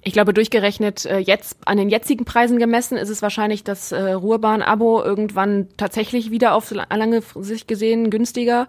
[0.04, 4.14] Ich glaube, durchgerechnet äh, jetzt an den jetzigen Preisen gemessen ist es wahrscheinlich das äh,
[4.14, 8.68] Ruhrbahn-Abo irgendwann tatsächlich wieder auf la- lange Sicht gesehen günstiger.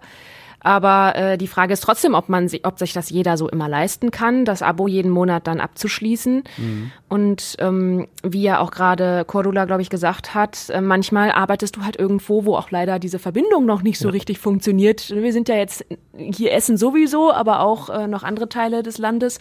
[0.63, 3.67] Aber äh, die Frage ist trotzdem, ob man sich, ob sich das jeder so immer
[3.67, 6.43] leisten kann, das Abo jeden Monat dann abzuschließen.
[7.09, 11.83] Und ähm, wie ja auch gerade Cordula, glaube ich, gesagt hat, äh, manchmal arbeitest du
[11.83, 15.09] halt irgendwo, wo auch leider diese Verbindung noch nicht so richtig funktioniert.
[15.09, 19.39] Wir sind ja jetzt hier Essen sowieso, aber auch äh, noch andere Teile des Landes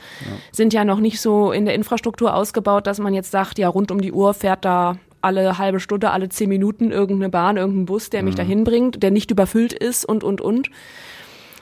[0.51, 3.91] sind ja noch nicht so in der Infrastruktur ausgebaut, dass man jetzt sagt, ja, rund
[3.91, 8.11] um die Uhr fährt da alle halbe Stunde, alle zehn Minuten irgendeine Bahn, irgendein Bus,
[8.11, 10.69] der mich dahin bringt, der nicht überfüllt ist und, und, und.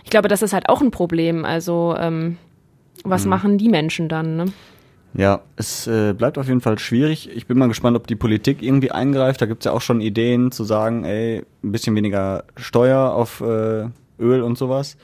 [0.04, 1.44] Ich glaube, das ist halt auch ein Problem.
[1.44, 2.36] Also, ähm,
[3.04, 4.36] was machen die Menschen dann?
[4.36, 4.44] Ne?
[5.14, 7.30] Ja, es äh, bleibt auf jeden Fall schwierig.
[7.34, 9.40] Ich bin mal gespannt, ob die Politik irgendwie eingreift.
[9.42, 13.88] Da gibt's ja auch schon Ideen zu sagen, ey, ein bisschen weniger Steuer auf äh,
[14.18, 14.96] Öl und sowas.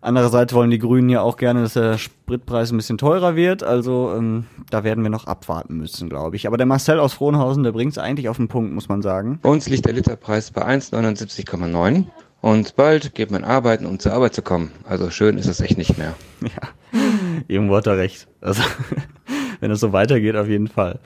[0.00, 3.62] Andererseits wollen die Grünen ja auch gerne, dass der Spritpreis ein bisschen teurer wird.
[3.62, 6.46] Also ähm, da werden wir noch abwarten müssen, glaube ich.
[6.46, 9.38] Aber der Marcel aus Frohnhausen, der bringt's eigentlich auf den Punkt, muss man sagen.
[9.40, 12.04] Bei uns liegt der Literpreis bei 1,79,9
[12.44, 14.70] und bald geht man arbeiten, um zur Arbeit zu kommen.
[14.84, 16.14] Also schön ist es echt nicht mehr.
[16.42, 16.68] Ja,
[17.48, 18.28] irgendwo hat er recht.
[18.42, 18.62] Also
[19.60, 20.98] wenn es so weitergeht, auf jeden Fall.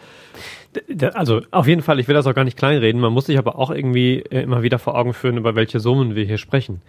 [1.15, 3.01] Also auf jeden Fall, ich will das auch gar nicht kleinreden.
[3.01, 6.17] Man muss sich aber auch irgendwie äh, immer wieder vor Augen führen, über welche Summen
[6.17, 6.83] wir hier sprechen.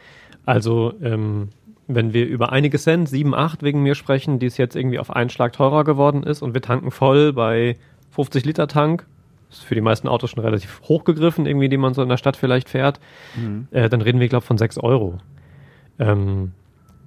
[0.47, 1.49] Also ähm,
[1.85, 5.11] wenn wir über einige Cent, sieben, acht wegen mir sprechen, die es jetzt irgendwie auf
[5.11, 7.77] einen Schlag teurer geworden ist und wir tanken voll bei
[8.09, 9.05] 50 Liter Tank,
[9.49, 12.37] ist für die meisten Autos schon relativ hochgegriffen, irgendwie, die man so in der Stadt
[12.37, 12.99] vielleicht fährt,
[13.71, 15.17] äh, dann reden wir, glaube ich, von 6 Euro.
[15.97, 16.51] Ähm,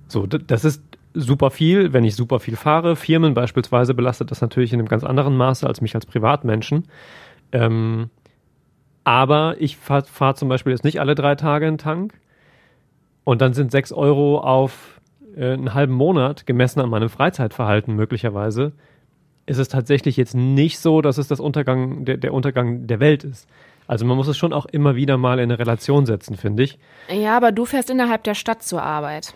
[0.09, 0.83] so, das ist
[1.15, 2.97] super viel, wenn ich super viel fahre.
[2.97, 6.85] Firmen beispielsweise belastet das natürlich in einem ganz anderen Maße als mich als Privatmenschen.
[7.53, 8.11] Ähm,
[9.05, 12.15] aber ich fahre fahr zum Beispiel jetzt nicht alle drei Tage einen Tank.
[13.25, 15.01] Und dann sind 6 Euro auf
[15.37, 18.73] äh, einen halben Monat, gemessen an meinem Freizeitverhalten möglicherweise,
[19.47, 23.25] ist es tatsächlich jetzt nicht so, dass es das Untergang, der, der Untergang der Welt
[23.25, 23.49] ist.
[23.87, 26.79] Also man muss es schon auch immer wieder mal in eine Relation setzen, finde ich.
[27.11, 29.35] Ja, aber du fährst innerhalb der Stadt zur Arbeit.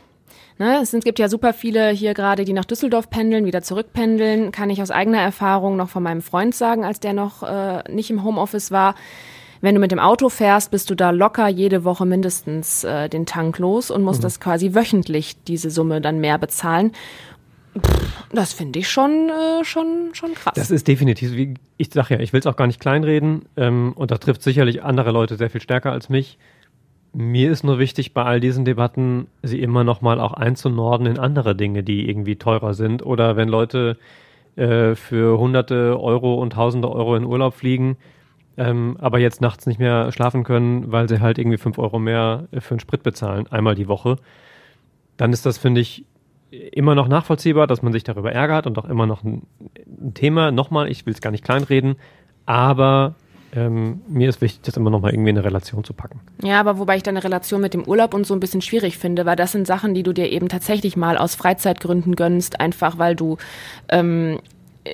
[0.58, 4.52] Ne, es gibt ja super viele hier gerade, die nach Düsseldorf pendeln, wieder zurückpendeln.
[4.52, 8.08] Kann ich aus eigener Erfahrung noch von meinem Freund sagen, als der noch äh, nicht
[8.08, 8.94] im Homeoffice war.
[9.60, 13.26] Wenn du mit dem Auto fährst, bist du da locker jede Woche mindestens äh, den
[13.26, 14.24] Tank los und musst Mhm.
[14.24, 16.92] das quasi wöchentlich diese Summe dann mehr bezahlen.
[18.32, 20.54] Das finde ich schon, äh, schon, schon krass.
[20.54, 23.92] Das ist definitiv, wie ich sage ja, ich will es auch gar nicht kleinreden ähm,
[23.94, 26.38] und das trifft sicherlich andere Leute sehr viel stärker als mich.
[27.12, 31.18] Mir ist nur wichtig, bei all diesen Debatten sie immer noch mal auch einzunorden in
[31.18, 33.04] andere Dinge, die irgendwie teurer sind.
[33.04, 33.96] Oder wenn Leute
[34.56, 37.96] äh, für hunderte Euro und tausende Euro in Urlaub fliegen,
[38.58, 42.48] ähm, aber jetzt nachts nicht mehr schlafen können, weil sie halt irgendwie fünf Euro mehr
[42.50, 44.16] äh, für einen Sprit bezahlen, einmal die Woche,
[45.16, 46.04] dann ist das, finde ich,
[46.50, 49.42] immer noch nachvollziehbar, dass man sich darüber ärgert und auch immer noch ein,
[49.86, 50.50] ein Thema.
[50.52, 51.96] Nochmal, ich will es gar nicht kleinreden,
[52.46, 53.14] aber
[53.52, 56.20] ähm, mir ist wichtig, das immer noch mal irgendwie in eine Relation zu packen.
[56.42, 59.24] Ja, aber wobei ich deine Relation mit dem Urlaub und so ein bisschen schwierig finde,
[59.26, 63.16] weil das sind Sachen, die du dir eben tatsächlich mal aus Freizeitgründen gönnst, einfach weil
[63.16, 63.38] du
[63.88, 64.38] ähm,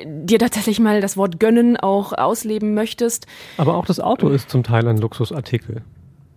[0.06, 3.26] dir tatsächlich mal das Wort gönnen auch ausleben möchtest.
[3.58, 5.82] Aber auch das Auto ist zum Teil ein Luxusartikel.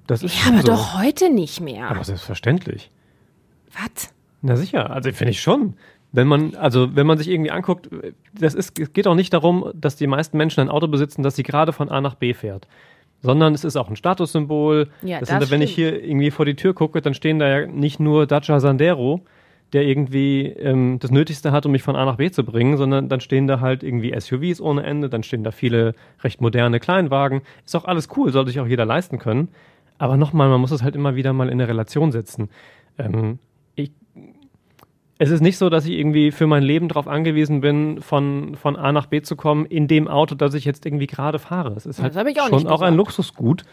[0.08, 0.68] Das ist Ja, aber so.
[0.68, 1.90] doch heute nicht mehr.
[1.90, 2.92] Aber selbstverständlich.
[3.74, 4.14] Was?
[4.46, 5.74] Na sicher, also finde ich schon.
[6.12, 7.90] Wenn man, also wenn man sich irgendwie anguckt,
[8.40, 11.36] das ist, es geht auch nicht darum, dass die meisten Menschen ein Auto besitzen, das
[11.36, 12.68] sie gerade von A nach B fährt.
[13.22, 14.90] Sondern es ist auch ein Statussymbol.
[15.02, 17.48] Ja, das das sind, wenn ich hier irgendwie vor die Tür gucke, dann stehen da
[17.48, 19.22] ja nicht nur Dacia Sandero,
[19.74, 23.10] der irgendwie ähm, das Nötigste hat, um mich von A nach B zu bringen, sondern
[23.10, 27.42] dann stehen da halt irgendwie SUVs ohne Ende, dann stehen da viele recht moderne Kleinwagen.
[27.66, 29.50] Ist auch alles cool, sollte sich auch jeder leisten können.
[29.98, 32.50] Aber nochmal, man muss es halt immer wieder mal in eine Relation setzen.
[33.00, 33.40] Ähm,
[35.18, 38.76] es ist nicht so, dass ich irgendwie für mein Leben darauf angewiesen bin, von, von
[38.76, 41.74] A nach B zu kommen, in dem Auto, das ich jetzt irgendwie gerade fahre.
[41.76, 42.96] Es ist Ja, halt das ich auch schon nicht auch ein.
[42.96, 43.64] Luxusgut.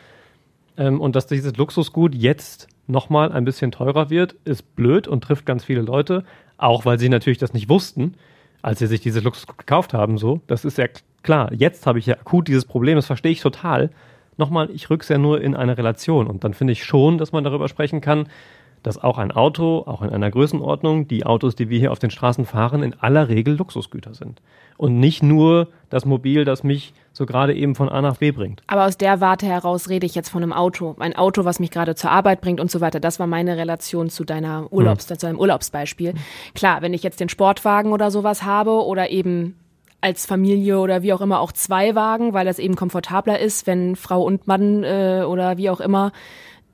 [0.76, 5.44] Ähm, und dass dieses Luxusgut jetzt nochmal ein bisschen teurer wird, ist blöd und trifft
[5.44, 6.24] ganz viele Leute,
[6.58, 8.14] auch weil sie natürlich das nicht wussten,
[8.62, 10.18] als sie sich dieses Luxusgut gekauft haben.
[10.18, 10.86] So, das ist ja
[11.22, 11.52] klar.
[11.52, 13.90] Jetzt habe ich ja akut dieses Problem, das verstehe ich total.
[14.36, 17.44] Nochmal, ich rück's ja nur in eine Relation und dann finde ich schon, dass man
[17.44, 18.28] darüber sprechen kann,
[18.82, 22.10] dass auch ein Auto, auch in einer Größenordnung, die Autos, die wir hier auf den
[22.10, 24.42] Straßen fahren, in aller Regel Luxusgüter sind.
[24.76, 28.62] Und nicht nur das Mobil, das mich so gerade eben von A nach B bringt.
[28.66, 30.96] Aber aus der Warte heraus rede ich jetzt von einem Auto.
[30.98, 32.98] Ein Auto, was mich gerade zur Arbeit bringt und so weiter.
[32.98, 36.14] Das war meine Relation zu deiner Urlaubs, zu deinem Urlaubsbeispiel.
[36.54, 39.56] Klar, wenn ich jetzt den Sportwagen oder sowas habe oder eben
[40.00, 43.94] als Familie oder wie auch immer auch zwei Wagen, weil das eben komfortabler ist, wenn
[43.94, 46.12] Frau und Mann äh, oder wie auch immer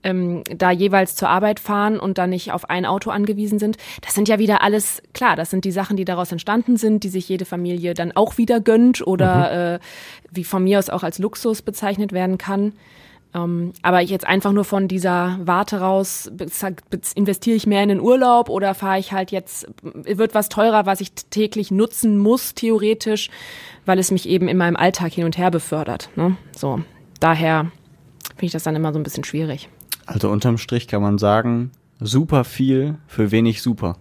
[0.03, 3.77] ähm, da jeweils zur Arbeit fahren und dann nicht auf ein Auto angewiesen sind.
[4.01, 7.09] Das sind ja wieder alles, klar, das sind die Sachen, die daraus entstanden sind, die
[7.09, 9.79] sich jede Familie dann auch wieder gönnt oder äh,
[10.31, 12.73] wie von mir aus auch als Luxus bezeichnet werden kann.
[13.35, 16.31] Ähm, aber jetzt einfach nur von dieser Warte raus,
[17.15, 21.01] investiere ich mehr in den Urlaub oder fahre ich halt jetzt, wird was teurer, was
[21.01, 23.29] ich täglich nutzen muss, theoretisch,
[23.85, 26.09] weil es mich eben in meinem Alltag hin und her befördert.
[26.17, 26.37] Ne?
[26.57, 26.81] So,
[27.21, 27.71] daher
[28.31, 29.69] finde ich das dann immer so ein bisschen schwierig.
[30.09, 33.97] Also unterm Strich kann man sagen, super viel für wenig super.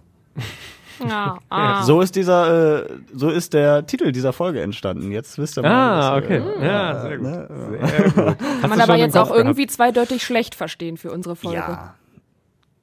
[1.06, 1.82] Ja, ah.
[1.82, 5.12] So ist dieser, äh, so ist der Titel dieser Folge entstanden.
[5.12, 5.70] Jetzt wisst ihr mal.
[5.70, 6.38] Ah, was, okay.
[6.38, 7.26] äh, Ja, sehr gut.
[7.26, 8.38] ne, Sehr gut.
[8.60, 11.58] Kann man aber jetzt auch Kopf irgendwie zweideutig schlecht verstehen für unsere Folge.
[11.58, 11.94] Ja.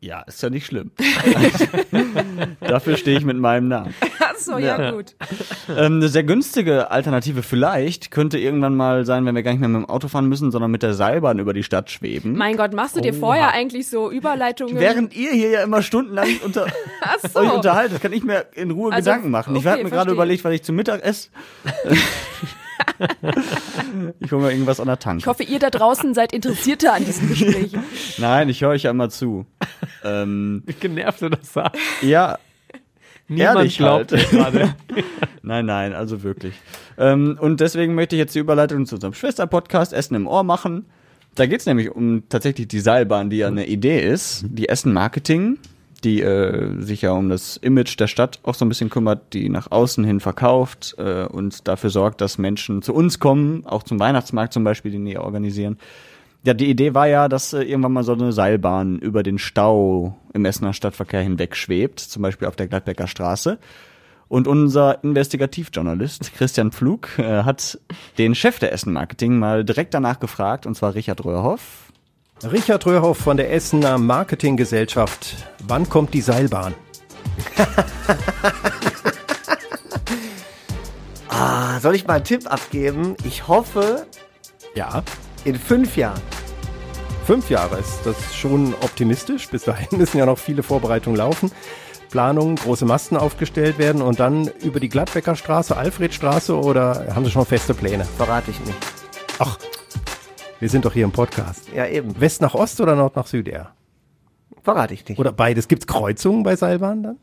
[0.01, 0.91] Ja, ist ja nicht schlimm.
[2.59, 3.95] Dafür stehe ich mit meinem Namen.
[4.35, 4.91] Ach so, ja, Ja.
[4.91, 5.15] gut.
[5.67, 9.69] Ähm, eine sehr günstige Alternative vielleicht könnte irgendwann mal sein, wenn wir gar nicht mehr
[9.69, 12.37] mit dem Auto fahren müssen, sondern mit der Seilbahn über die Stadt schweben.
[12.37, 13.19] Mein Gott, machst du dir Oha.
[13.19, 14.79] vorher eigentlich so Überleitungen?
[14.79, 16.67] Während ihr hier ja immer stundenlang unter
[17.33, 17.39] so.
[17.39, 19.55] euch unterhaltet, kann ich mir in Ruhe Also, Gedanken machen.
[19.55, 21.29] Ich okay, habe mir gerade überlegt, was ich zum Mittag esse.
[24.19, 25.19] ich hole mir irgendwas an der Tanke.
[25.19, 27.83] Ich hoffe, ihr da draußen seid interessierter an diesen Gesprächen.
[28.17, 29.45] Nein, ich höre euch ja immer zu.
[30.03, 31.79] ähm, Wie genervt du das sagst.
[32.01, 32.37] ja,
[33.27, 34.29] Niemand ehrlich glaubt halt.
[34.29, 34.75] gerade.
[35.41, 36.55] Nein, nein, also wirklich.
[36.97, 40.85] Ähm, und deswegen möchte ich jetzt die Überleitung zu unserem Schwester-Podcast Essen im Ohr machen.
[41.35, 45.59] Da geht's nämlich um tatsächlich die Seilbahn, die ja eine Idee ist, die Essen Marketing,
[46.03, 49.49] die äh, sich ja um das Image der Stadt auch so ein bisschen kümmert, die
[49.49, 53.99] nach außen hin verkauft äh, und dafür sorgt, dass Menschen zu uns kommen, auch zum
[53.99, 55.77] Weihnachtsmarkt zum Beispiel, den wir organisieren.
[56.45, 60.15] Ja, die Idee war ja, dass äh, irgendwann mal so eine Seilbahn über den Stau
[60.31, 63.57] im Essener Stadtverkehr hinweg schwebt, zum Beispiel auf der Gladbecker Straße.
[64.27, 67.79] Und unser Investigativjournalist Christian Pflug äh, hat
[68.19, 71.91] den Chef der Essen Marketing mal direkt danach gefragt, und zwar Richard Röhrhoff.
[72.43, 75.35] Richard Röhrhoff von der Essener Marketinggesellschaft.
[75.67, 76.75] Wann kommt die Seilbahn?
[81.27, 83.17] Ah, soll ich mal einen Tipp abgeben?
[83.25, 84.05] Ich hoffe,
[84.73, 85.03] Ja,
[85.45, 86.21] in fünf Jahren.
[87.25, 89.47] fünf Jahre ist das schon optimistisch.
[89.49, 91.51] Bis dahin müssen ja noch viele Vorbereitungen laufen.
[92.11, 97.31] Planungen, große Masten aufgestellt werden und dann über die Gladbecker Straße, Alfredstraße oder haben Sie
[97.31, 98.05] schon feste Pläne?
[98.05, 98.77] Verrate ich nicht.
[99.39, 99.57] Ach,
[100.59, 101.67] wir sind doch hier im Podcast.
[101.73, 102.19] Ja, eben.
[102.21, 103.71] West nach Ost oder Nord nach Süd eher?
[104.63, 105.19] Verrate ich nicht.
[105.19, 105.67] Oder beides.
[105.67, 107.17] Gibt's Kreuzungen bei Seilbahnen dann?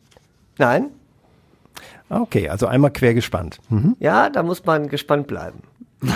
[0.58, 0.90] Nein?
[2.10, 3.58] Ah, Okay, also einmal quer gespannt.
[3.70, 3.96] Mhm.
[3.98, 5.62] Ja, da muss man gespannt bleiben.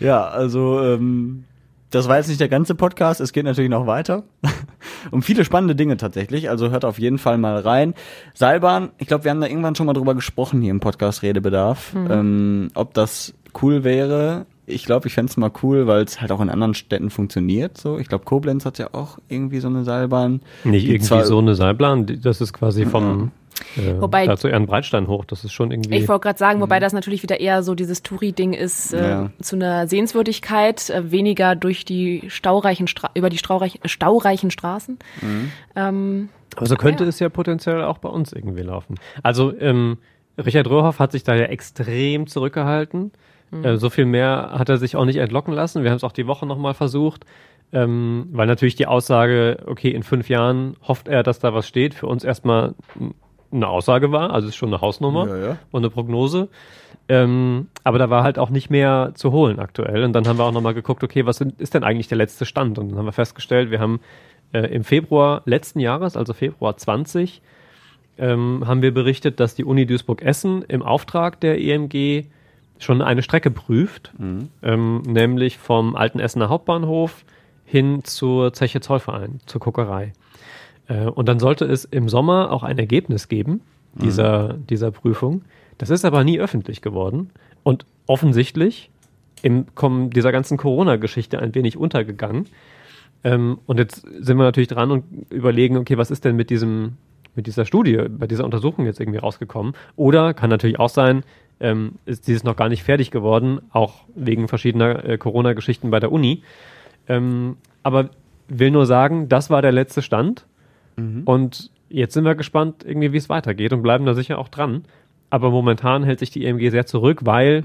[0.00, 1.44] Ja, also ähm,
[1.90, 4.24] das war jetzt nicht der ganze Podcast, es geht natürlich noch weiter.
[5.10, 7.94] um viele spannende Dinge tatsächlich, also hört auf jeden Fall mal rein.
[8.34, 11.94] Seilbahn, ich glaube, wir haben da irgendwann schon mal drüber gesprochen hier im Podcast Redebedarf,
[11.94, 12.06] Mhm.
[12.10, 14.46] ähm, ob das cool wäre.
[14.66, 17.78] Ich glaube, ich fänd's mal cool, weil es halt auch in anderen Städten funktioniert.
[17.78, 20.42] So, ich glaube, Koblenz hat ja auch irgendwie so eine Seilbahn.
[20.64, 23.30] Nicht irgendwie so eine Seilbahn, das ist quasi vom
[23.76, 25.24] äh, Wobei- da zu Ehrenbreitstein hoch.
[25.24, 25.96] Das ist schon irgendwie.
[25.96, 29.30] Ich wollte gerade sagen, wobei das natürlich wieder eher so dieses Touri-Ding ist, äh, Ja.
[29.40, 34.98] zu einer Sehenswürdigkeit, äh, weniger durch die staureichen Stra über die staureichen, staureichen Straßen.
[35.76, 38.96] Ähm, Aber so könnte es ja potenziell auch bei uns irgendwie laufen.
[39.22, 39.98] Also ähm,
[40.36, 43.12] Richard Röhrhoff hat sich da ja extrem zurückgehalten.
[43.50, 43.64] Mhm.
[43.64, 45.82] Äh, so viel mehr hat er sich auch nicht entlocken lassen.
[45.82, 47.24] Wir haben es auch die Woche nochmal versucht.
[47.70, 51.92] Ähm, weil natürlich die Aussage, okay, in fünf Jahren hofft er, dass da was steht,
[51.92, 52.74] für uns erstmal
[53.50, 55.58] eine Aussage war, also ist schon eine Hausnummer Ja, ja.
[55.70, 56.48] und eine Prognose.
[57.08, 60.04] Ähm, aber da war halt auch nicht mehr zu holen aktuell.
[60.04, 62.78] Und dann haben wir auch nochmal geguckt, okay, was ist denn eigentlich der letzte Stand?
[62.78, 64.00] Und dann haben wir festgestellt, wir haben
[64.52, 67.40] äh, im Februar letzten Jahres, also Februar 20,
[68.18, 72.26] ähm, haben wir berichtet, dass die Uni Duisburg-Essen im Auftrag der EMG
[72.78, 74.12] schon eine Strecke prüft,
[74.62, 77.24] ähm, nämlich vom alten Essener Hauptbahnhof
[77.64, 80.12] hin zur Zeche Zollverein, zur Kokerei.
[80.88, 83.60] Äh, und dann sollte es im Sommer auch ein Ergebnis geben,
[83.94, 85.42] dieser, dieser Prüfung.
[85.78, 87.30] Das ist aber nie öffentlich geworden
[87.62, 88.90] und offensichtlich
[89.42, 92.46] im Kommen dieser ganzen Corona-Geschichte ein wenig untergegangen.
[93.24, 96.96] Ähm, und jetzt sind wir natürlich dran und überlegen, okay, was ist denn mit diesem,
[97.34, 99.74] mit dieser Studie, bei dieser Untersuchung jetzt irgendwie rausgekommen?
[99.96, 101.22] Oder kann natürlich auch sein,
[101.60, 106.12] ähm, ist dieses noch gar nicht fertig geworden, auch wegen verschiedener äh, Corona-Geschichten bei der
[106.12, 106.42] Uni.
[107.08, 108.10] Ähm, aber
[108.48, 110.46] will nur sagen, das war der letzte Stand.
[111.24, 114.84] Und jetzt sind wir gespannt, irgendwie, wie es weitergeht und bleiben da sicher auch dran.
[115.30, 117.64] Aber momentan hält sich die EMG sehr zurück, weil,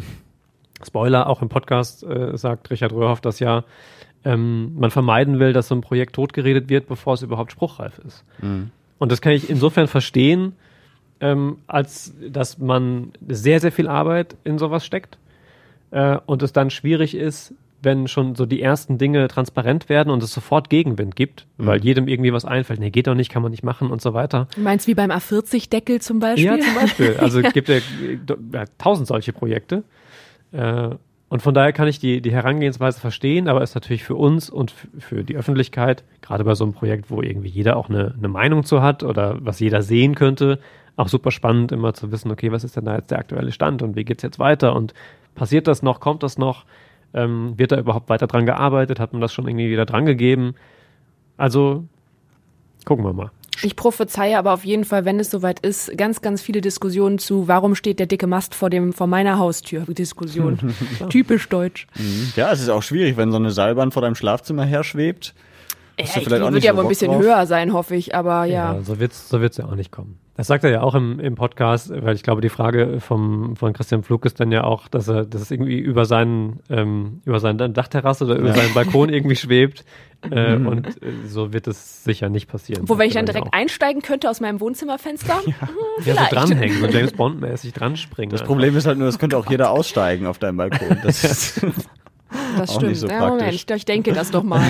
[0.86, 3.64] Spoiler, auch im Podcast äh, sagt Richard Röhrhoff das ja,
[4.26, 8.24] ähm, man vermeiden will, dass so ein Projekt totgeredet wird, bevor es überhaupt spruchreif ist.
[9.00, 10.54] Und das kann ich insofern verstehen,
[11.20, 15.18] ähm, als dass man sehr, sehr viel Arbeit in sowas steckt
[15.92, 20.24] äh, und es dann schwierig ist, wenn schon so die ersten Dinge transparent werden und
[20.24, 22.80] es sofort Gegenwind gibt, weil jedem irgendwie was einfällt.
[22.80, 24.48] Nee, geht doch nicht, kann man nicht machen und so weiter.
[24.56, 26.46] Du meinst wie beim A40-Deckel zum Beispiel?
[26.46, 27.16] Ja, zum Beispiel.
[27.24, 27.78] Also es gibt ja,
[28.54, 29.84] ja tausend solche Projekte.
[30.52, 30.90] Äh,
[31.30, 34.72] und von daher kann ich die, die Herangehensweise verstehen, aber ist natürlich für uns und
[35.00, 38.64] für die Öffentlichkeit, gerade bei so einem Projekt, wo irgendwie jeder auch eine, eine Meinung
[38.64, 40.60] zu hat oder was jeder sehen könnte,
[40.96, 43.82] auch super spannend, immer zu wissen, okay, was ist denn da jetzt der aktuelle Stand
[43.82, 44.94] und wie geht's jetzt weiter und
[45.34, 46.66] passiert das noch, kommt das noch,
[47.14, 50.56] ähm, wird da überhaupt weiter dran gearbeitet, hat man das schon irgendwie wieder dran gegeben?
[51.38, 51.86] Also
[52.86, 53.32] gucken wir mal.
[53.62, 57.48] Ich prophezeie aber auf jeden Fall, wenn es soweit ist, ganz, ganz viele Diskussionen zu,
[57.48, 59.82] warum steht der dicke Mast vor dem, vor meiner Haustür?
[59.88, 60.58] Diskussion.
[61.10, 61.88] Typisch deutsch.
[62.36, 65.34] Ja, es ist auch schwierig, wenn so eine Seilbahn vor deinem Schlafzimmer her schwebt.
[65.98, 67.22] Ja, ich, vielleicht die wird ja wohl ein bisschen drauf?
[67.22, 68.80] höher sein, hoffe ich, aber ja.
[68.82, 70.18] so wird's, so wird's ja auch nicht kommen.
[70.36, 73.72] Das sagt er ja auch im, im Podcast, weil ich glaube, die Frage vom, von
[73.74, 77.40] Christian Pflug ist dann ja auch, dass er, dass es irgendwie über seinen, ähm, über
[77.40, 78.56] seine Dachterrasse oder über Ja.
[78.56, 79.86] seinen Balkon irgendwie schwebt.
[80.32, 80.68] Äh, Mhm.
[80.68, 82.88] und äh, so wird es sicher nicht passieren.
[82.88, 85.36] Wo, wenn ich dann direkt einsteigen könnte aus meinem Wohnzimmerfenster?
[85.44, 85.68] Hm, Ja,
[86.00, 86.30] vielleicht.
[86.30, 88.32] so dranhängen, so James Bond-mäßig dran springen.
[88.32, 90.98] Das Problem ist halt nur, das könnte auch jeder aussteigen auf deinem Balkon.
[91.04, 91.62] Das ist
[92.58, 92.90] Das auch stimmt.
[92.92, 93.38] nicht so ja, praktisch.
[93.42, 94.64] Moment, ich, ich denke das doch mal.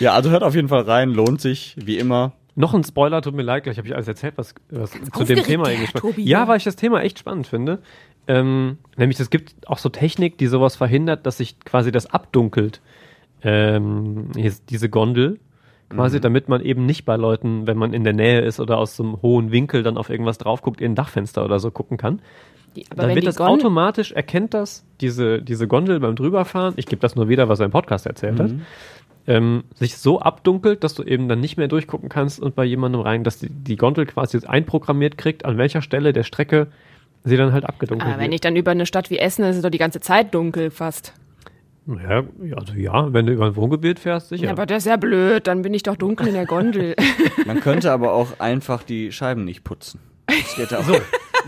[0.00, 2.32] Ja, also hört auf jeden Fall rein, lohnt sich, wie immer.
[2.58, 5.42] Noch ein Spoiler, tut mir leid, gleich habe ich alles erzählt, was, was zu dem
[5.44, 7.80] Thema irgendwie spannend Ja, weil ich das Thema echt spannend finde.
[8.26, 12.80] Ähm, nämlich, es gibt auch so Technik, die sowas verhindert, dass sich quasi das abdunkelt.
[13.42, 15.38] Ähm, hier ist diese Gondel.
[15.88, 16.22] Quasi, Mhm.
[16.22, 19.04] damit man eben nicht bei Leuten, wenn man in der Nähe ist oder aus so
[19.04, 22.20] einem hohen Winkel dann auf irgendwas drauf guckt, in ein Dachfenster oder so gucken kann.
[22.90, 26.86] aber dann wird die das Gondel- automatisch, erkennt das, diese, diese Gondel beim drüberfahren, ich
[26.86, 28.62] gebe das nur wieder, was er im Podcast erzählt hat, Mhm.
[29.26, 33.00] Ähm, sich so abdunkelt, dass du eben dann nicht mehr durchgucken kannst und bei jemandem
[33.00, 36.68] rein, dass die, die Gondel quasi jetzt einprogrammiert kriegt, an welcher Stelle der Strecke
[37.24, 38.34] sie dann halt abgedunkelt Aber wenn wird.
[38.34, 41.12] ich dann über eine Stadt wie Essen, ist es doch die ganze Zeit dunkel fast.
[41.86, 44.46] Ja, ja, also ja, wenn du über ein Wohngebiet fährst, sicher.
[44.46, 46.96] Ja, aber das ist ja blöd, dann bin ich doch dunkel in der Gondel.
[47.46, 50.00] Man könnte aber auch einfach die Scheiben nicht putzen.
[50.26, 50.82] Das geht auch.
[50.82, 50.96] So,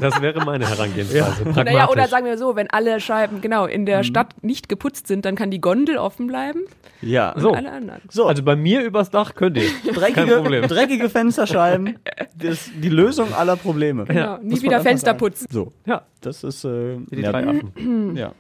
[0.01, 1.43] das wäre meine Herangehensweise.
[1.45, 1.89] naja, pragmatisch.
[1.91, 5.35] oder sagen wir so, wenn alle Scheiben genau in der Stadt nicht geputzt sind, dann
[5.37, 6.61] kann die Gondel offen bleiben.
[7.01, 7.33] Ja.
[7.33, 7.53] Und So.
[7.53, 8.01] alle anderen.
[8.11, 9.69] So, Also bei mir übers Dach könnt ihr.
[9.85, 10.67] Kein dreckige, Problem.
[10.69, 11.99] dreckige Fensterscheiben,
[12.37, 14.05] das ist die Lösung aller Probleme.
[14.05, 15.19] Genau, nie Muss man wieder Fenster sagen.
[15.19, 15.47] putzen.
[15.51, 18.17] So, Ja, das ist äh, die ja, drei Affen.
[18.17, 18.33] ja.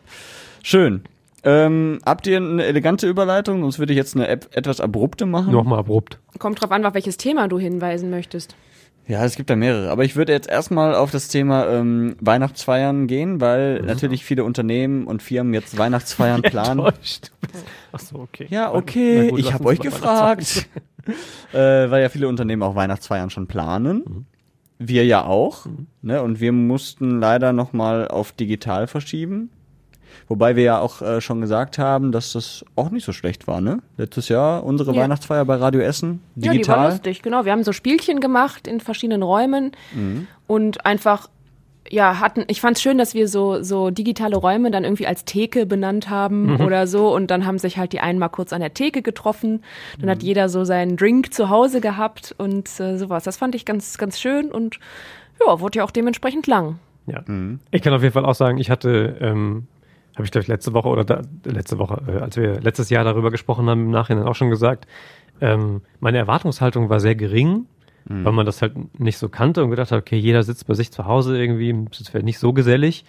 [0.62, 1.02] schön.
[1.44, 3.60] Ähm, habt ihr eine elegante Überleitung?
[3.62, 5.52] Sonst würde ich jetzt eine etwas abrupte machen.
[5.52, 6.18] Nochmal abrupt.
[6.40, 8.56] Kommt drauf an, auf welches Thema du hinweisen möchtest.
[9.08, 9.90] Ja, es gibt da mehrere.
[9.90, 15.06] Aber ich würde jetzt erstmal auf das Thema ähm, Weihnachtsfeiern gehen, weil natürlich viele Unternehmen
[15.06, 16.80] und Firmen jetzt Weihnachtsfeiern planen.
[16.80, 17.32] Enttäuscht.
[17.90, 18.46] Ach so, okay.
[18.50, 20.68] Ja, okay, gut, ich habe euch gefragt.
[21.52, 21.56] äh,
[21.90, 24.26] weil ja viele Unternehmen auch Weihnachtsfeiern schon planen.
[24.78, 25.64] Wir ja auch.
[26.02, 26.22] Ne?
[26.22, 29.48] Und wir mussten leider nochmal auf digital verschieben.
[30.28, 33.60] Wobei wir ja auch äh, schon gesagt haben, dass das auch nicht so schlecht war,
[33.62, 33.78] ne?
[33.96, 35.02] Letztes Jahr unsere Ja.
[35.02, 36.90] Weihnachtsfeier bei Radio Essen, Ja, die war digital.
[36.90, 37.44] lustig, genau.
[37.46, 40.26] Wir haben so Spielchen gemacht in verschiedenen Räumen Mhm.
[40.46, 41.28] und einfach
[41.90, 45.24] ja, hatten, ich fand es schön, dass wir so, so digitale Räume dann irgendwie als
[45.24, 46.60] Theke benannt haben Mhm.
[46.60, 49.62] oder so und dann haben sich halt die einen mal kurz an der Theke getroffen,
[49.96, 50.10] dann Mhm.
[50.10, 53.24] hat jeder so seinen Drink zu Hause gehabt und äh, sowas.
[53.24, 54.78] Das fand ich ganz, ganz schön und
[55.40, 56.78] ja, wurde ja auch dementsprechend lang.
[57.06, 57.24] Ja.
[57.70, 59.66] Ich kann auf jeden Fall auch sagen, ich hatte, ähm,
[60.18, 63.04] habe ich glaube ich letzte Woche oder da, letzte Woche, äh, als wir letztes Jahr
[63.04, 64.86] darüber gesprochen haben, im Nachhinein auch schon gesagt,
[65.40, 67.66] ähm, meine Erwartungshaltung war sehr gering,
[68.08, 68.24] Mhm.
[68.24, 70.90] weil man das halt nicht so kannte und gedacht hat, okay, jeder sitzt bei sich
[70.90, 73.04] zu Hause irgendwie, das ist vielleicht nicht so gesellig.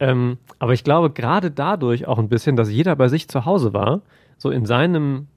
[0.00, 3.72] Ähm, aber ich glaube, gerade dadurch auch ein bisschen, dass jeder bei sich zu Hause
[3.72, 4.02] war,
[4.38, 5.28] so in seinem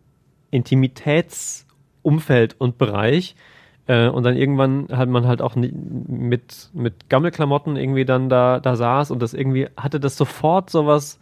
[0.49, 3.36] Intimitätsumfeld und Bereich,
[3.88, 8.75] äh, und dann irgendwann hat man halt auch mit, mit Gammelklamotten irgendwie dann da, da
[8.75, 11.19] saß und das irgendwie hatte das sofort sowas,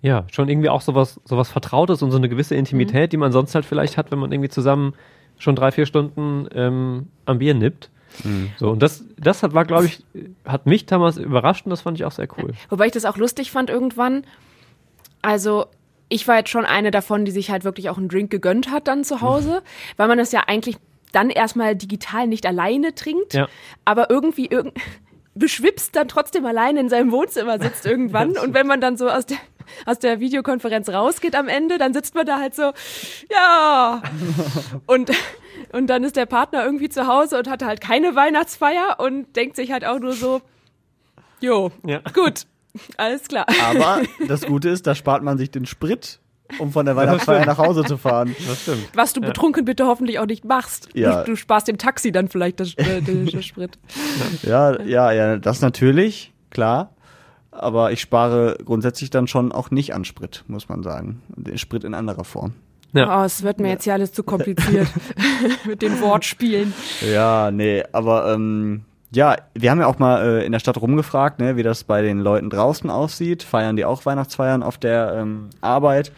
[0.00, 3.54] ja, schon irgendwie auch sowas, sowas Vertrautes und so eine gewisse Intimität, die man sonst
[3.54, 4.94] halt vielleicht hat, wenn man irgendwie zusammen
[5.38, 7.90] schon drei, vier Stunden ähm, am Bier nippt.
[8.58, 10.04] So, und das, das hat, war, glaube ich,
[10.44, 12.52] hat mich damals überrascht und das fand ich auch sehr cool.
[12.68, 14.24] Wobei ich das auch lustig fand irgendwann.
[15.22, 15.66] Also,
[16.08, 18.86] ich war jetzt schon eine davon, die sich halt wirklich auch einen Drink gegönnt hat
[18.86, 19.62] dann zu Hause,
[19.96, 20.76] weil man das ja eigentlich
[21.12, 23.48] dann erstmal digital nicht alleine trinkt, Ja.
[23.84, 24.74] aber irgendwie irgend
[25.34, 29.24] beschwipst dann trotzdem alleine in seinem Wohnzimmer sitzt irgendwann und wenn man dann so aus
[29.26, 29.38] der
[29.86, 32.72] aus der Videokonferenz rausgeht am Ende, dann sitzt man da halt so,
[33.30, 34.02] ja.
[34.86, 35.10] Und,
[35.72, 39.54] und dann ist der Partner irgendwie zu Hause und hatte halt keine Weihnachtsfeier und denkt
[39.56, 40.42] sich halt auch nur so,
[41.40, 41.70] jo,
[42.12, 42.42] gut,
[42.96, 43.46] alles klar.
[43.64, 46.18] Aber das Gute ist, da spart man sich den Sprit,
[46.58, 48.34] um von der Weihnachtsfeier nach Hause zu fahren.
[48.46, 48.88] Das stimmt.
[48.94, 50.88] Was du betrunken bitte hoffentlich auch nicht machst.
[50.94, 51.24] Ja.
[51.24, 53.78] Du, du sparst dem Taxi dann vielleicht das, äh, den, den Sprit.
[54.42, 56.90] Ja, ja, ja, das natürlich, klar.
[57.50, 61.20] Aber ich spare grundsätzlich dann schon auch nicht an Sprit, muss man sagen.
[61.36, 62.54] Den Sprit in anderer Form.
[62.94, 64.88] Oh, es wird mir jetzt ja alles zu kompliziert
[65.66, 66.74] mit den Wortspielen.
[67.00, 68.84] Ja, nee, aber ähm,
[69.14, 72.02] ja, wir haben ja auch mal äh, in der Stadt rumgefragt, ne, wie das bei
[72.02, 73.42] den Leuten draußen aussieht.
[73.42, 76.12] Feiern die auch Weihnachtsfeiern auf der ähm, Arbeit?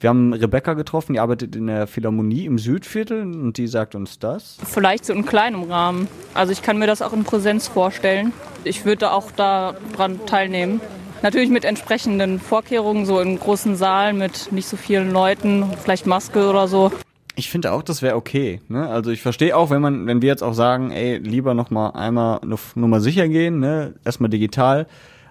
[0.00, 4.20] Wir haben Rebecca getroffen, die arbeitet in der Philharmonie im Südviertel und die sagt uns
[4.20, 4.56] das.
[4.64, 6.06] Vielleicht so in kleinem Rahmen.
[6.34, 8.32] Also ich kann mir das auch in Präsenz vorstellen.
[8.62, 10.80] Ich würde auch daran teilnehmen.
[11.22, 16.48] Natürlich mit entsprechenden Vorkehrungen, so im großen Saal mit nicht so vielen Leuten, vielleicht Maske
[16.48, 16.92] oder so.
[17.34, 18.60] Ich finde auch, das wäre okay.
[18.68, 18.88] Ne?
[18.88, 21.90] Also ich verstehe auch, wenn man, wenn wir jetzt auch sagen, ey, lieber noch mal
[21.90, 23.94] einmal nur, nur mal sicher gehen, ne?
[24.04, 24.86] erstmal digital.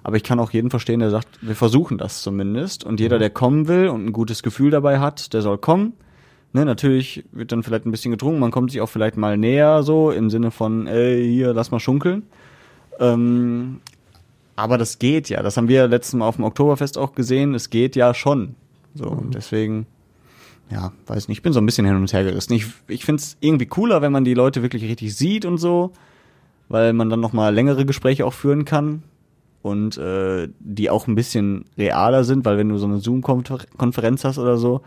[0.08, 2.86] Aber ich kann auch jeden verstehen, der sagt, wir versuchen das zumindest.
[2.86, 5.92] Und jeder, der kommen will und ein gutes Gefühl dabei hat, der soll kommen.
[6.54, 9.84] Ne, natürlich wird dann vielleicht ein bisschen getrunken, man kommt sich auch vielleicht mal näher,
[9.84, 12.24] so im Sinne von, ey, hier, lass mal schunkeln.
[13.02, 13.82] Ähm,
[14.56, 15.44] aber das geht ja.
[15.44, 17.54] Das haben wir letztes Mal auf dem Oktoberfest auch gesehen.
[17.54, 18.56] Es geht ja schon.
[18.96, 19.88] So, und deswegen,
[20.72, 22.54] ja, weiß nicht, ich bin so ein bisschen hin und her gerissen.
[22.54, 25.92] Ich, ich finde es irgendwie cooler, wenn man die Leute wirklich richtig sieht und so,
[26.70, 29.04] weil man dann nochmal längere Gespräche auch führen kann
[29.68, 34.38] und äh, die auch ein bisschen realer sind, weil wenn du so eine Zoom-Konferenz hast
[34.38, 34.82] oder so,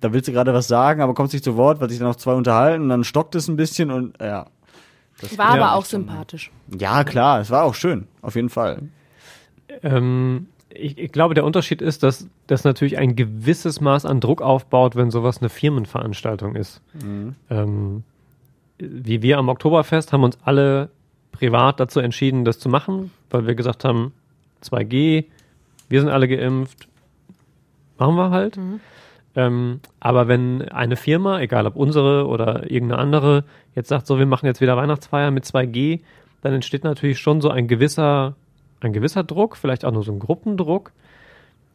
[0.00, 2.16] da willst du gerade was sagen, aber kommst nicht zu Wort, weil sich dann noch
[2.16, 4.46] zwei unterhalten und dann stockt es ein bisschen und ja.
[5.20, 6.50] Das War aber auch sympathisch.
[6.76, 8.82] Ja, klar, es war auch schön, auf jeden Fall.
[9.82, 14.42] Ähm, ich, ich glaube, der Unterschied ist, dass das natürlich ein gewisses Maß an Druck
[14.42, 16.80] aufbaut, wenn sowas eine Firmenveranstaltung ist.
[16.94, 17.34] Mhm.
[17.50, 18.04] Ähm,
[18.78, 20.90] wie wir am Oktoberfest haben uns alle
[21.30, 24.12] privat dazu entschieden, das zu machen, weil wir gesagt haben,
[24.64, 25.26] 2G,
[25.88, 26.88] wir sind alle geimpft,
[27.98, 28.58] machen wir halt.
[29.34, 34.26] Ähm, aber wenn eine Firma, egal ob unsere oder irgendeine andere, jetzt sagt, so, wir
[34.26, 36.00] machen jetzt wieder Weihnachtsfeier mit 2G,
[36.42, 38.34] dann entsteht natürlich schon so ein gewisser,
[38.80, 40.92] ein gewisser Druck, vielleicht auch nur so ein Gruppendruck,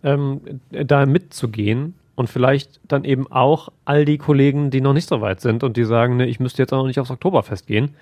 [0.03, 5.21] ähm, da mitzugehen und vielleicht dann eben auch all die Kollegen, die noch nicht so
[5.21, 7.95] weit sind und die sagen, ne, ich müsste jetzt auch noch nicht aufs Oktoberfest gehen.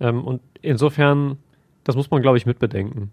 [0.00, 1.38] Ähm, und insofern,
[1.84, 3.12] das muss man, glaube ich, mitbedenken.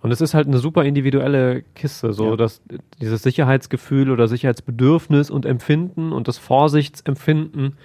[0.00, 2.36] Und es ist halt eine super individuelle Kiste, so Ja.
[2.36, 2.60] dass
[3.00, 7.76] dieses Sicherheitsgefühl oder Sicherheitsbedürfnis und Empfinden und das Vorsichtsempfinden,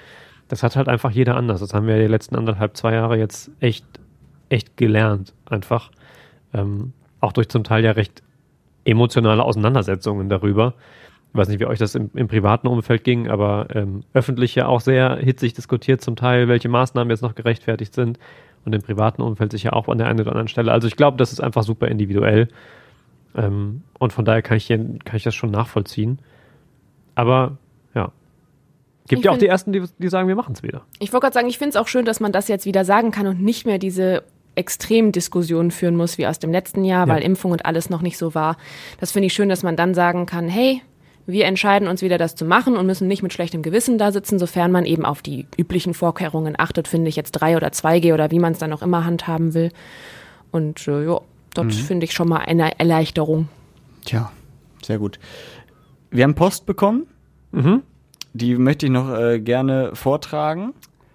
[0.47, 1.59] das hat halt einfach jeder anders.
[1.59, 3.85] Das haben wir die letzten anderthalb, zwei Jahre jetzt echt,
[4.49, 5.91] echt gelernt, einfach.
[6.53, 8.23] Ähm, auch durch zum Teil ja recht
[8.85, 10.73] emotionale Auseinandersetzungen darüber.
[11.33, 14.65] Ich weiß nicht, wie euch das im, im privaten Umfeld ging, aber ähm, öffentlich ja
[14.67, 18.17] auch sehr hitzig diskutiert zum Teil, welche Maßnahmen jetzt noch gerechtfertigt sind
[18.67, 20.71] und im privaten Umfeld sicher auch an der einen oder anderen Stelle.
[20.71, 22.49] Also ich glaube, das ist einfach super individuell
[23.35, 26.19] ähm, und von daher kann ich, hier, kann ich das schon nachvollziehen.
[27.15, 27.57] Aber
[27.95, 28.11] ja,
[29.07, 30.81] gibt Ich ja auch die Ersten, die, die sagen, wir machen es wieder.
[30.99, 33.09] Ich wollte gerade sagen, ich finde es auch schön, dass man das jetzt wieder sagen
[33.11, 34.23] kann und nicht mehr diese
[34.55, 37.13] Extremdiskussionen führen muss wie aus dem letzten Jahr, Ja.
[37.13, 38.57] weil Impfung und alles noch nicht so war.
[38.99, 40.81] Das finde ich schön, dass man dann sagen kann, hey,
[41.27, 44.39] wir entscheiden uns wieder, das zu machen und müssen nicht mit schlechtem Gewissen da sitzen,
[44.39, 48.31] sofern man eben auf die üblichen Vorkehrungen achtet, finde ich jetzt 3 oder 2G oder
[48.31, 49.69] wie man es dann auch immer handhaben will.
[50.51, 51.19] Und äh, ja,
[51.53, 51.71] dort Mhm.
[51.71, 53.49] finde ich schon mal eine Erleichterung.
[54.05, 54.31] Tja,
[54.81, 55.19] sehr gut.
[56.09, 57.07] Wir haben Post bekommen.
[57.51, 57.83] Mhm.
[58.33, 60.73] Die möchte ich noch äh, gerne vortragen.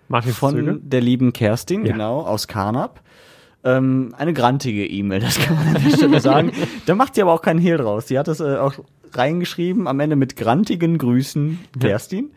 [0.08, 0.78] Martin von Züge?
[0.82, 1.92] der lieben Kerstin, Ja.
[1.92, 3.00] genau, aus Karnap.
[3.64, 6.52] Ähm, eine grantige E-Mail, das kann man an der Stelle sagen.
[6.86, 8.08] da macht sie aber auch keinen Hehl draus.
[8.08, 8.74] Sie hat es äh, auch
[9.16, 12.30] reingeschrieben, am Ende mit grantigen Grüßen, Kerstin.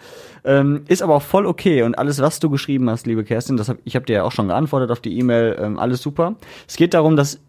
[0.44, 3.70] Ähm, ist aber auch voll okay und alles, was du geschrieben hast, liebe Kerstin, das
[3.70, 6.36] hab, ich habe dir ja auch schon geantwortet auf die E-Mail, ähm, alles super.
[6.68, 7.40] Es geht darum, dass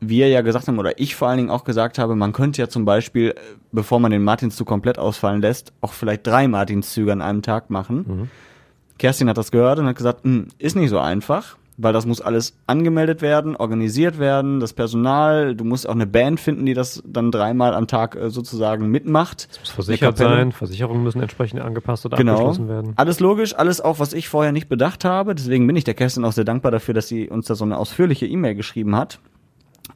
[0.00, 2.68] wir ja gesagt haben, oder ich vor allen Dingen auch gesagt habe, man könnte ja
[2.68, 3.34] zum Beispiel, äh,
[3.70, 8.28] bevor man den Martinszug komplett ausfallen lässt, auch vielleicht drei Martinszüge an einem Tag machen.
[8.98, 12.20] Kerstin hat das gehört und hat gesagt, "Hm, ist nicht so einfach, weil das muss
[12.20, 17.02] alles angemeldet werden, organisiert werden, das Personal, du musst auch eine Band finden, die das
[17.06, 19.48] dann dreimal am Tag äh, sozusagen mitmacht.
[19.60, 22.32] Muss versichert sein, Versicherungen müssen entsprechend angepasst oder Genau.
[22.32, 22.92] abgeschlossen werden.
[22.96, 25.34] Alles logisch, alles auch, was ich vorher nicht bedacht habe.
[25.34, 27.78] Deswegen bin ich der Kerstin auch sehr dankbar dafür, dass sie uns da so eine
[27.78, 29.18] ausführliche E-Mail geschrieben hat.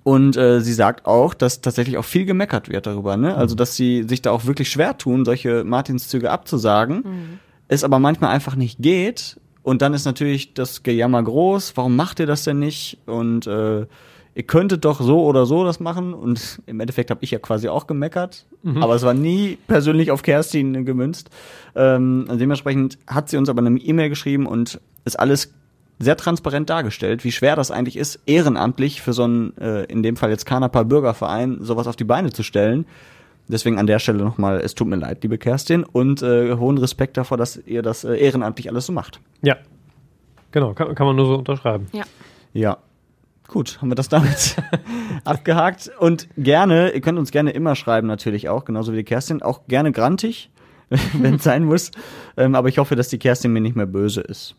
[0.03, 3.37] Und äh, sie sagt auch, dass tatsächlich auch viel gemeckert wird darüber, ne?
[3.37, 8.31] Also dass sie sich da auch wirklich schwer tun, solche Martinszüge abzusagen, es aber manchmal
[8.31, 9.41] einfach nicht geht.
[9.67, 11.77] Und dann ist natürlich das Gejammer groß.
[11.77, 12.99] Warum macht ihr das denn nicht?
[13.05, 16.15] Und äh, ihr könntet doch so oder so das machen.
[16.15, 18.47] Und im Endeffekt habe ich ja quasi auch gemeckert.
[18.63, 18.81] Mhm.
[18.81, 21.31] Aber es war nie persönlich auf Kerstin gemünzt.
[21.75, 25.53] Ähm, und dementsprechend hat sie uns aber eine E-Mail geschrieben und ist alles
[25.99, 30.15] sehr transparent dargestellt, wie schwer das eigentlich ist, ehrenamtlich für so einen, äh, in dem
[30.15, 32.87] Fall jetzt Kanapa Bürgerverein, sowas auf die Beine zu stellen.
[33.49, 37.17] Deswegen an der Stelle nochmal, es tut mir leid, liebe Kerstin, und äh, hohen Respekt
[37.17, 39.21] davor, dass ihr das äh, ehrenamtlich alles so macht.
[39.43, 39.57] Ja.
[40.51, 41.87] Genau, kann, kann man nur so unterschreiben.
[41.93, 42.05] Ja.
[42.53, 42.79] Ja.
[43.49, 44.57] Gut, haben wir das damit
[45.25, 45.91] abgehakt.
[46.01, 49.67] Und gerne, ihr könnt uns gerne immer schreiben, natürlich auch, genauso wie die Kerstin, auch
[49.69, 50.51] gerne grantig,
[51.13, 51.93] wenn es sein muss.
[52.37, 54.57] Ähm, aber ich hoffe, dass die Kerstin mir nicht mehr böse ist.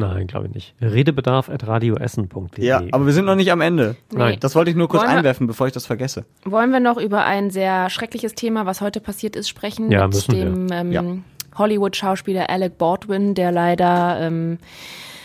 [0.00, 0.74] Nein, glaube ich nicht.
[0.80, 2.64] Redebedarf at radioessen.de.
[2.64, 3.96] Ja, aber wir sind noch nicht am Ende.
[4.12, 4.38] Nein.
[4.40, 6.24] Das wollte ich nur kurz Wollen wir- einwerfen, bevor ich das vergesse.
[6.44, 9.90] Wollen wir noch über ein sehr schreckliches Thema, was heute passiert ist, sprechen?
[9.90, 10.44] Ja, mit müssen wir.
[10.44, 11.04] dem ähm, Ja.
[11.56, 14.58] Hollywood-Schauspieler Alec Baldwin, der leider ähm,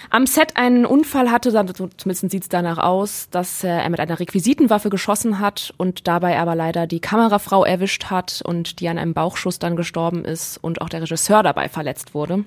[0.09, 4.19] am Set einen Unfall hatte, zumindest sieht es danach aus, dass äh, er mit einer
[4.19, 9.13] Requisitenwaffe geschossen hat und dabei aber leider die Kamerafrau erwischt hat und die an einem
[9.13, 12.43] Bauchschuss dann gestorben ist und auch der Regisseur dabei verletzt wurde.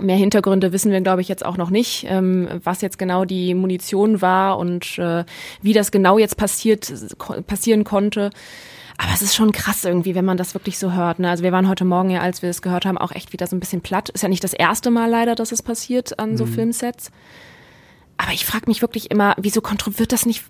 [0.00, 3.54] Mehr Hintergründe wissen wir, glaube ich, jetzt auch noch nicht, ähm, was jetzt genau die
[3.54, 5.24] Munition war und äh,
[5.62, 8.30] wie das genau jetzt passiert, ko passieren konnte.
[8.98, 11.20] Aber es ist schon krass irgendwie, wenn man das wirklich so hört.
[11.20, 11.30] Ne?
[11.30, 13.54] Also wir waren heute Morgen ja, als wir es gehört haben, auch echt wieder so
[13.56, 14.08] ein bisschen platt.
[14.08, 16.52] Ist ja nicht das erste Mal leider, dass es passiert an so Mhm.
[16.52, 17.10] Filmsets.
[18.16, 20.44] Aber ich frage mich wirklich immer, wieso wird das nicht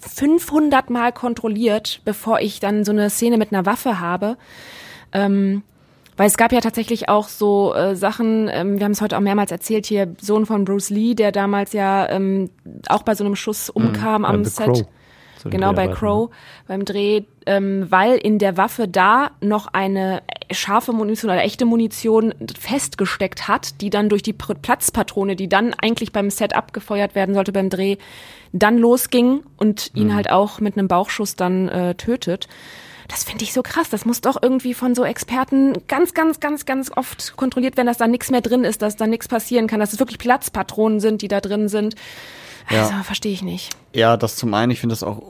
[0.00, 4.38] 500 Mal kontrolliert, bevor ich dann so eine Szene mit einer Waffe habe?
[5.12, 5.62] Ähm,
[6.20, 9.22] weil es gab ja tatsächlich auch so äh, Sachen, ähm, wir haben es heute auch
[9.22, 12.50] mehrmals erzählt, hier Sohn von Bruce Lee, der damals ja ähm,
[12.90, 14.66] auch bei so einem Schuss umkam Mhm, am The Set.
[14.66, 14.82] Crow.
[15.44, 16.28] Genau, bei Crow
[16.68, 22.34] beim Dreh, ähm, weil in der Waffe da noch eine scharfe Munition oder echte Munition
[22.58, 27.52] festgesteckt hat, die dann durch die Platzpatrone, die dann eigentlich beim Set abgefeuert werden sollte
[27.52, 27.96] beim Dreh,
[28.52, 30.14] dann losging und ihn Mhm.
[30.16, 32.46] halt auch mit einem Bauchschuss dann äh, tötet.
[33.10, 33.90] Das finde ich so krass.
[33.90, 37.98] Das muss doch irgendwie von so Experten ganz, ganz, ganz, ganz oft kontrolliert werden, dass
[37.98, 41.20] da nichts mehr drin ist, dass da nichts passieren kann, dass es wirklich Platzpatronen sind,
[41.22, 41.96] die da drin sind.
[42.70, 42.82] Ja.
[42.82, 43.70] Also verstehe ich nicht.
[43.94, 45.20] Ja, das zum einen, ich finde das auch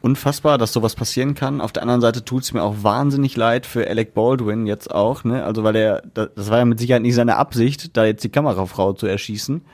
[0.00, 1.60] unfassbar, dass sowas passieren kann.
[1.60, 5.24] Auf der anderen Seite tut es mir auch wahnsinnig leid für Alec Baldwin jetzt auch,
[5.24, 5.44] ne?
[5.44, 8.28] Also weil er, da- das war ja mit Sicherheit nicht seine Absicht, da jetzt die
[8.30, 9.64] Kamerafrau zu erschießen,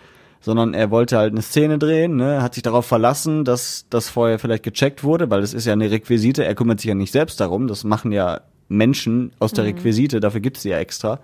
[0.45, 2.42] sondern er wollte halt eine Szene drehen, ne?
[2.42, 5.90] Hat sich darauf verlassen, dass das vorher vielleicht gecheckt wurde, weil es ist ja eine
[5.90, 9.70] Requisite, er kümmert sich ja nicht selbst darum, das machen ja Menschen aus der Mhm.
[9.70, 11.20] Requisite, dafür gibt's sie ja extra.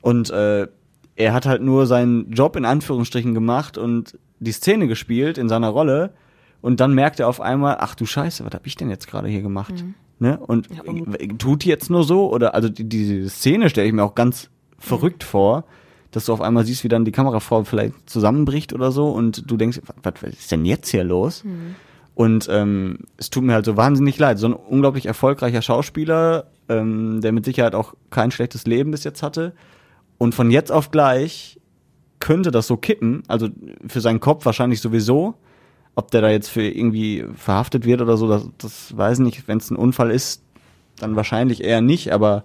[0.00, 0.66] Und äh,
[1.14, 5.68] er hat halt nur seinen Job in Anführungsstrichen gemacht und die Szene gespielt in seiner
[5.68, 6.10] Rolle.
[6.60, 9.28] Und dann merkt er auf einmal, ach du Scheiße, was hab ich denn jetzt gerade
[9.28, 9.74] hier gemacht?
[9.84, 9.94] Mhm.
[10.18, 10.38] Ne?
[10.38, 10.68] Und
[11.38, 12.32] tut die jetzt nur so?
[12.32, 15.64] Oder also die, diese Szene stelle ich mir auch ganz verrückt vor,
[16.10, 19.56] dass du auf einmal siehst, wie dann die Kamerafrau vielleicht zusammenbricht oder so und du
[19.56, 21.42] denkst, was, was ist denn jetzt hier los?
[22.14, 24.38] Und ähm, es tut mir halt so wahnsinnig leid.
[24.38, 29.22] So ein unglaublich erfolgreicher Schauspieler, ähm, der mit Sicherheit auch kein schlechtes Leben bis jetzt
[29.22, 29.54] hatte.
[30.18, 31.58] Und von jetzt auf gleich
[32.18, 33.22] könnte das so kippen.
[33.26, 33.48] Also
[33.86, 35.34] für seinen Kopf wahrscheinlich sowieso.
[35.94, 39.48] Ob der da jetzt für irgendwie verhaftet wird oder so, das, das weiß ich nicht.
[39.48, 40.42] Wenn es ein Unfall ist,
[40.98, 42.12] dann wahrscheinlich eher nicht.
[42.12, 42.44] Aber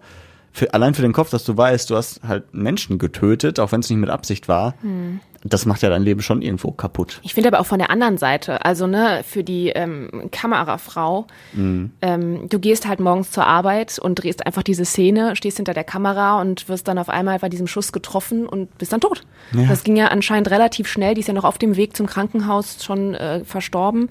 [0.56, 3.82] für, allein für den Kopf, dass du weißt, du hast halt Menschen getötet, auch wenn
[3.82, 5.20] es nicht mit Absicht war, Hm.
[5.44, 7.20] das macht ja dein Leben schon irgendwo kaputt.
[7.24, 11.92] Ich finde aber auch von der anderen Seite, also ne, für die ähm, Kamerafrau, Mhm.
[12.02, 15.84] ähm, du gehst halt morgens zur Arbeit und drehst einfach diese Szene, stehst hinter der
[15.84, 19.24] Kamera und wirst dann auf einmal bei diesem Schuss getroffen und bist dann tot.
[19.54, 19.66] Ja.
[19.68, 22.82] Das ging ja anscheinend relativ schnell, die ist ja noch auf dem Weg zum Krankenhaus
[22.84, 24.10] schon äh, verstorben.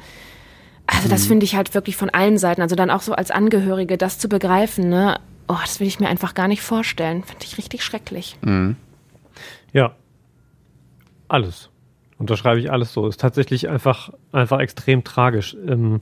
[0.87, 1.29] Also das Mhm.
[1.29, 4.29] finde ich halt wirklich von allen Seiten, also dann auch so als Angehörige das zu
[4.29, 5.19] begreifen, ne,
[5.49, 7.23] oh, das will ich mir einfach gar nicht vorstellen.
[7.23, 8.37] Finde ich richtig schrecklich.
[9.73, 9.95] Ja.
[11.29, 11.71] Alles.
[12.19, 13.07] Unterschreibe ich alles so.
[13.07, 15.57] Ist tatsächlich einfach, einfach extrem tragisch.
[15.67, 16.01] Ähm,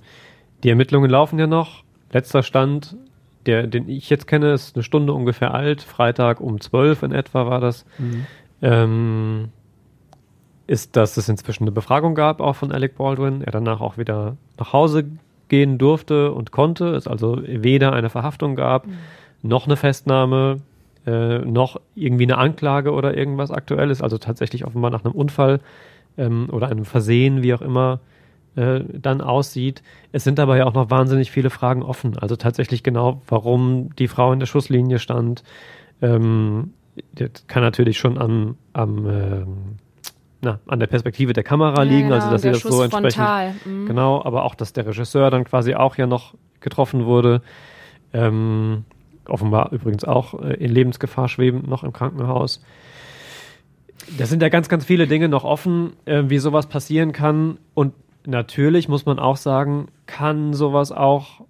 [0.63, 1.85] die Ermittlungen laufen ja noch.
[2.13, 2.97] Letzter Stand,
[3.47, 5.83] der, den ich jetzt kenne, ist eine Stunde ungefähr alt.
[5.83, 7.85] Freitag um 12 in etwa war das.
[7.99, 8.27] Mhm.
[8.61, 9.49] Ähm,
[10.67, 13.43] ist, dass es inzwischen eine Befragung gab, auch von Alec Baldwin.
[13.43, 15.05] Er danach auch wieder nach Hause
[15.49, 16.95] gehen durfte und konnte.
[16.95, 18.87] Es also weder eine Verhaftung gab,
[19.43, 20.61] noch eine Festnahme,
[21.07, 24.03] äh, noch irgendwie eine Anklage oder irgendwas Aktuelles.
[24.03, 25.61] Also tatsächlich offenbar nach einem Unfall
[26.17, 28.01] ähm, oder einem Versehen, wie auch immer,
[28.55, 29.83] äh, dann aussieht.
[30.13, 32.19] Es sind aber ja auch noch wahnsinnig viele Fragen offen.
[32.19, 35.43] Also tatsächlich genau, warum die Frau in der Schusslinie stand.
[36.01, 36.75] Ähm,
[37.15, 39.57] das kann natürlich schon am, am ähm,
[40.43, 43.15] na, an der Perspektive der Kamera Ja, liegen, genau, also dass sie das so entsprechend
[43.15, 43.87] frontal, mhm.
[43.87, 47.43] genau, aber auch, dass der Regisseur dann quasi auch ja noch getroffen wurde,
[48.13, 48.85] ähm,
[49.29, 52.63] offenbar übrigens auch äh, in Lebensgefahr schwebend noch im Krankenhaus.
[54.19, 57.95] Das sind ja ganz, ganz viele Dinge noch offen, äh, wie sowas passieren kann und
[58.27, 61.43] natürlich muss man auch sagen, kann sowas auch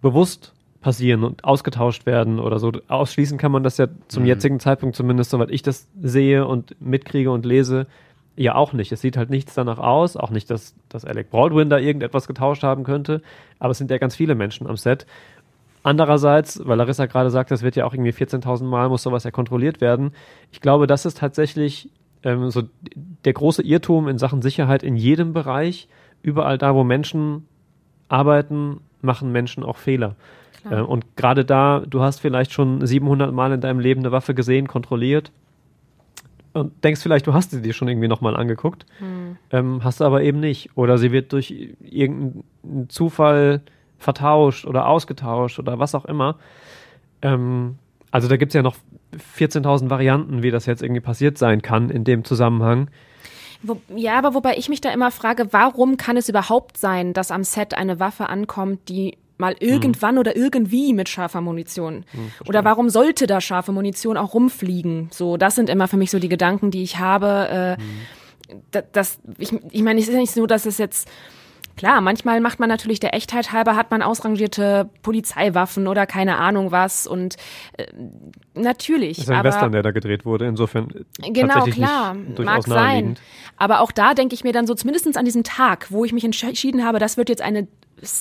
[0.00, 2.70] bewusst passieren und ausgetauscht werden oder so.
[2.86, 4.28] Ausschließen kann man das ja zum Mhm.
[4.28, 7.86] jetzigen Zeitpunkt zumindest, soweit ich das sehe und mitkriege und lese,
[8.36, 8.92] ja auch nicht.
[8.92, 12.62] Es sieht halt nichts danach aus, auch nicht, dass, dass Alec Baldwin da irgendetwas getauscht
[12.62, 13.22] haben könnte,
[13.58, 15.06] aber es sind ja ganz viele Menschen am Set.
[15.86, 19.30] Andererseits, weil Larissa gerade sagt, das wird ja auch irgendwie 14.000 Mal, muss sowas ja
[19.30, 20.10] kontrolliert werden.
[20.50, 21.90] Ich glaube, das ist tatsächlich
[22.24, 22.64] ähm, so
[23.24, 25.86] der große Irrtum in Sachen Sicherheit in jedem Bereich.
[26.22, 27.46] Überall da, wo Menschen
[28.08, 30.16] arbeiten, machen Menschen auch Fehler.
[30.68, 34.34] Äh, und gerade da, du hast vielleicht schon 700 Mal in deinem Leben eine Waffe
[34.34, 35.30] gesehen, kontrolliert
[36.52, 39.36] und denkst vielleicht, du hast sie dir schon irgendwie nochmal angeguckt, Hm.
[39.52, 40.70] ähm, hast du aber eben nicht.
[40.76, 43.60] Oder sie wird durch irgendeinen Zufall
[43.98, 46.36] vertauscht oder ausgetauscht oder was auch immer.
[47.22, 47.76] Ähm,
[48.10, 48.76] also da gibt es ja noch
[49.38, 52.88] 14.000 Varianten, wie das jetzt irgendwie passiert sein kann in dem Zusammenhang.
[53.62, 57.30] Wo, ja, aber wobei ich mich da immer frage, warum kann es überhaupt sein, dass
[57.30, 62.04] am Set eine Waffe ankommt, die mal irgendwann oder irgendwie mit scharfer Munition.
[62.46, 65.08] oder warum sollte da scharfe Munition auch rumfliegen?
[65.10, 67.76] So, das sind immer für mich so die Gedanken, die ich habe.
[68.48, 71.08] Äh, da- das, ich, ich meine, es ist ja nicht so, dass es jetzt
[71.76, 76.72] Klar, manchmal macht man natürlich der Echtheit halber, hat man ausrangierte Polizeiwaffen oder keine Ahnung
[76.72, 77.36] was und
[77.76, 77.86] äh,
[78.54, 79.18] natürlich.
[79.18, 83.16] Das ist ein aber Western, der da gedreht wurde, insofern Genau, klar, mag sein.
[83.56, 86.24] Aber auch da denke ich mir dann so, zumindest an diesem Tag, wo ich mich
[86.24, 87.68] entschieden habe, das wird jetzt eine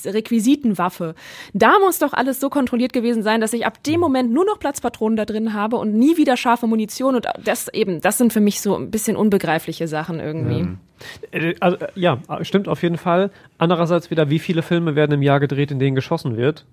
[0.05, 1.15] Requisitenwaffe.
[1.53, 4.59] Da muss doch alles so kontrolliert gewesen sein, dass ich ab dem Moment nur noch
[4.59, 8.39] Platzpatronen da drin habe und nie wieder scharfe Munition und das eben, das sind für
[8.39, 10.61] mich so ein bisschen unbegreifliche Sachen irgendwie.
[10.61, 10.77] Äh,
[11.59, 13.31] Also, äh, ja, stimmt auf jeden Fall.
[13.57, 16.65] Andererseits wieder, wie viele Filme werden im Jahr gedreht, in denen geschossen wird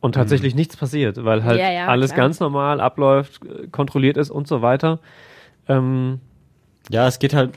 [0.00, 2.26] und tatsächlich nichts passiert, weil halt Ja, ja, alles klar.
[2.26, 4.98] ganz normal abläuft, äh, kontrolliert ist und so weiter.
[5.68, 6.20] Ähm,
[6.90, 7.50] Ja, es geht halt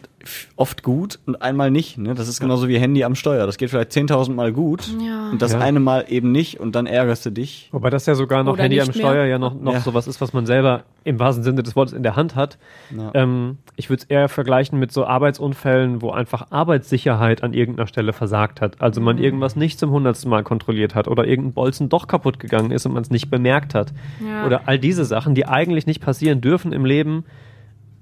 [0.55, 1.97] oft gut und einmal nicht.
[1.97, 2.13] Ne?
[2.15, 3.45] Das ist genauso wie Handy am Steuer.
[3.45, 5.30] Das geht vielleicht 10.000 Mal gut Ja.
[5.30, 5.59] und das Ja.
[5.59, 7.69] eine Mal eben nicht und dann ärgerst du dich.
[7.71, 8.93] wobei das ja sogar noch Oder Handy am mehr.
[8.95, 9.80] Steuer ja noch, noch Ja.
[9.82, 12.57] sowas ist, was man selber im wahrsten Sinne des Wortes in der Hand hat.
[12.95, 13.11] Ja.
[13.13, 18.11] Ähm, ich würde es eher vergleichen mit so Arbeitsunfällen, wo einfach Arbeitssicherheit an irgendeiner Stelle
[18.13, 18.82] versagt hat.
[18.82, 22.71] Also man irgendwas nicht zum hundertsten Mal kontrolliert hat oder irgendein Bolzen doch kaputt gegangen
[22.71, 23.93] ist und man es nicht bemerkt hat.
[24.27, 24.45] Ja.
[24.45, 27.25] Oder all diese Sachen, die eigentlich nicht passieren dürfen im Leben,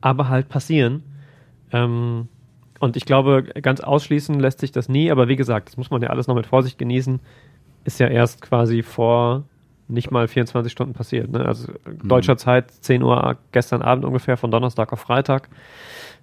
[0.02, 1.04] aber halt passieren.
[1.72, 2.28] Ähm,
[2.80, 6.02] und ich glaube, ganz ausschließen lässt sich das nie, aber wie gesagt, das muss man
[6.02, 7.20] ja alles noch mit Vorsicht genießen.
[7.86, 9.44] Ist ja erst quasi vor
[9.88, 11.32] nicht mal 24 Stunden passiert.
[11.32, 11.46] Ne?
[11.46, 11.72] Also
[12.04, 15.50] deutscher Zeit, 10 Uhr gestern Abend ungefähr, von Donnerstag auf Freitag.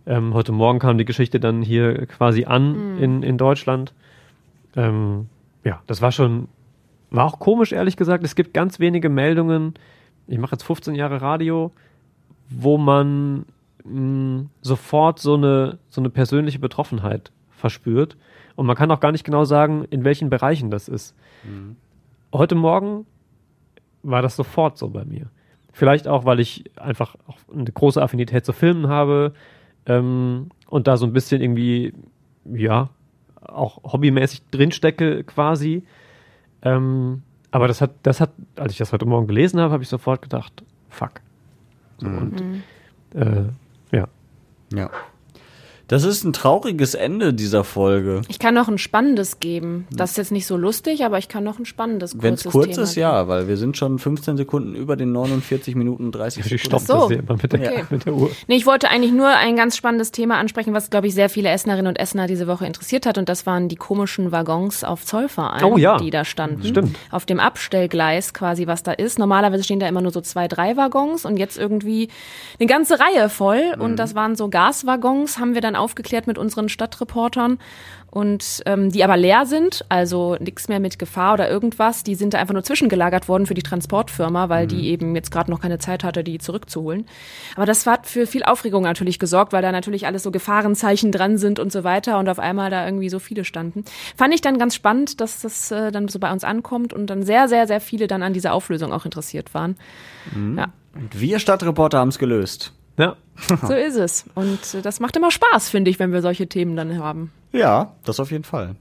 [0.07, 3.03] Ähm, heute Morgen kam die Geschichte dann hier quasi an Mhm.
[3.03, 3.95] in, in Deutschland.
[4.77, 5.29] Ähm,
[5.65, 6.49] ja, das war schon,
[7.11, 8.23] war auch komisch, ehrlich gesagt.
[8.23, 9.75] Es gibt ganz wenige Meldungen.
[10.27, 11.73] Ich mache jetzt 15 Jahre Radio,
[12.51, 13.47] wo man
[13.85, 18.17] mh, sofort so eine, so eine persönliche Betroffenheit verspürt.
[18.57, 21.15] Und man kann auch gar nicht genau sagen, in welchen Bereichen das ist.
[22.33, 23.07] Heute Morgen
[24.03, 25.27] war das sofort so bei mir.
[25.73, 29.35] Vielleicht auch, weil ich einfach auch eine große Affinität zu Filmen habe
[29.87, 31.95] ähm, und da so ein bisschen irgendwie,
[32.45, 32.91] ja,
[33.41, 35.83] auch hobbymäßig drinstecke quasi.
[36.63, 39.89] Ähm, aber das hat, das hat, als ich das heute Morgen gelesen habe, habe ich
[39.89, 41.21] sofort gedacht, fuck.
[41.99, 42.41] So, und
[43.15, 43.45] äh,
[44.77, 44.91] ja.
[45.87, 48.23] Das ist ein trauriges Ende dieser Folge.
[48.29, 49.87] Ich kann noch ein spannendes geben.
[49.91, 52.43] Das ist jetzt nicht so lustig, aber ich kann noch ein spannendes kurzes Wenn es
[52.45, 56.41] kurz Thema ist, ja, weil wir sind schon 15 Sekunden über den 49 Minuten 30
[56.41, 56.65] Ich Sekunden.
[56.67, 56.95] stoppe so.
[56.95, 57.85] das hier immer mit der, Okay.
[57.91, 58.31] mit der Uhr.
[58.47, 61.51] Nee, ich wollte eigentlich nur ein ganz spannendes Thema ansprechen, was, glaube ich, sehr viele
[61.51, 63.19] Essenerinnen und Essener diese Woche interessiert hat.
[63.19, 65.99] Und das waren die komischen Waggons auf Zollverein, Oh ja.
[65.99, 66.65] die da standen.
[66.65, 66.97] Stimmt.
[67.11, 69.19] Auf dem Abstellgleis quasi, was da ist.
[69.19, 72.09] Normalerweise stehen da immer nur so zwei, drei Waggons und jetzt irgendwie
[72.59, 73.75] eine ganze Reihe voll.
[73.79, 77.59] Und das waren so Gaswaggons, haben wir dann dann aufgeklärt mit unseren Stadtreportern
[78.11, 82.05] und ähm, die aber leer sind, also nichts mehr mit Gefahr oder irgendwas.
[82.05, 85.51] Die sind da einfach nur zwischengelagert worden für die Transportfirma, weil die eben jetzt gerade
[85.51, 87.07] noch keine Zeit hatte, die zurückzuholen.
[87.57, 91.39] Aber das hat für viel Aufregung natürlich gesorgt, weil da natürlich alles so Gefahrenzeichen dran
[91.39, 93.85] sind und so weiter und auf einmal da irgendwie so viele standen.
[94.17, 97.25] Fand ich dann ganz spannend, dass das äh, dann so bei uns ankommt und dann
[97.25, 99.75] sehr, sehr, sehr viele dann an dieser Auflösung auch interessiert waren.
[100.33, 100.59] Mhm.
[100.59, 100.67] Ja.
[100.95, 102.73] Und wir Stadtreporter haben es gelöst.
[102.97, 103.17] Ja.
[103.67, 104.25] So ist es.
[104.35, 107.33] Und äh, das macht immer Spaß, finde ich, wenn wir solche Themen dann haben.
[107.53, 108.77] Ja, das auf jeden Fall.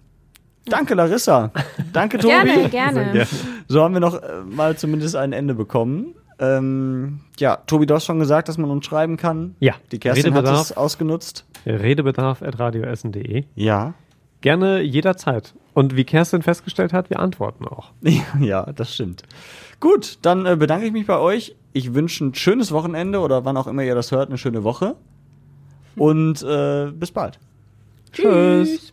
[0.65, 1.51] Danke, Larissa.
[1.91, 2.33] Danke, Tobi.
[2.33, 3.27] Gerne, gerne.
[3.67, 6.15] So haben wir noch äh, mal zumindest ein Ende bekommen.
[6.39, 9.55] Ähm, ja, Tobi, du hast schon gesagt, dass man uns schreiben kann.
[9.59, 9.73] Ja.
[9.91, 10.71] Die Kerstin hat Redebedarf.
[10.71, 11.45] es ausgenutzt.
[11.65, 13.45] Redebedarf.radioessen.de.
[13.55, 13.93] Ja.
[14.41, 15.53] Gerne jederzeit.
[15.73, 17.91] Und wie Kerstin festgestellt hat, wir antworten auch.
[18.39, 19.23] ja, das stimmt.
[19.79, 21.55] Gut, dann äh, bedanke ich mich bei euch.
[21.73, 24.95] Ich wünsche ein schönes Wochenende oder wann auch immer ihr das hört, eine schöne Woche.
[25.95, 27.39] Und äh, bis bald.
[28.11, 28.91] Tschüss.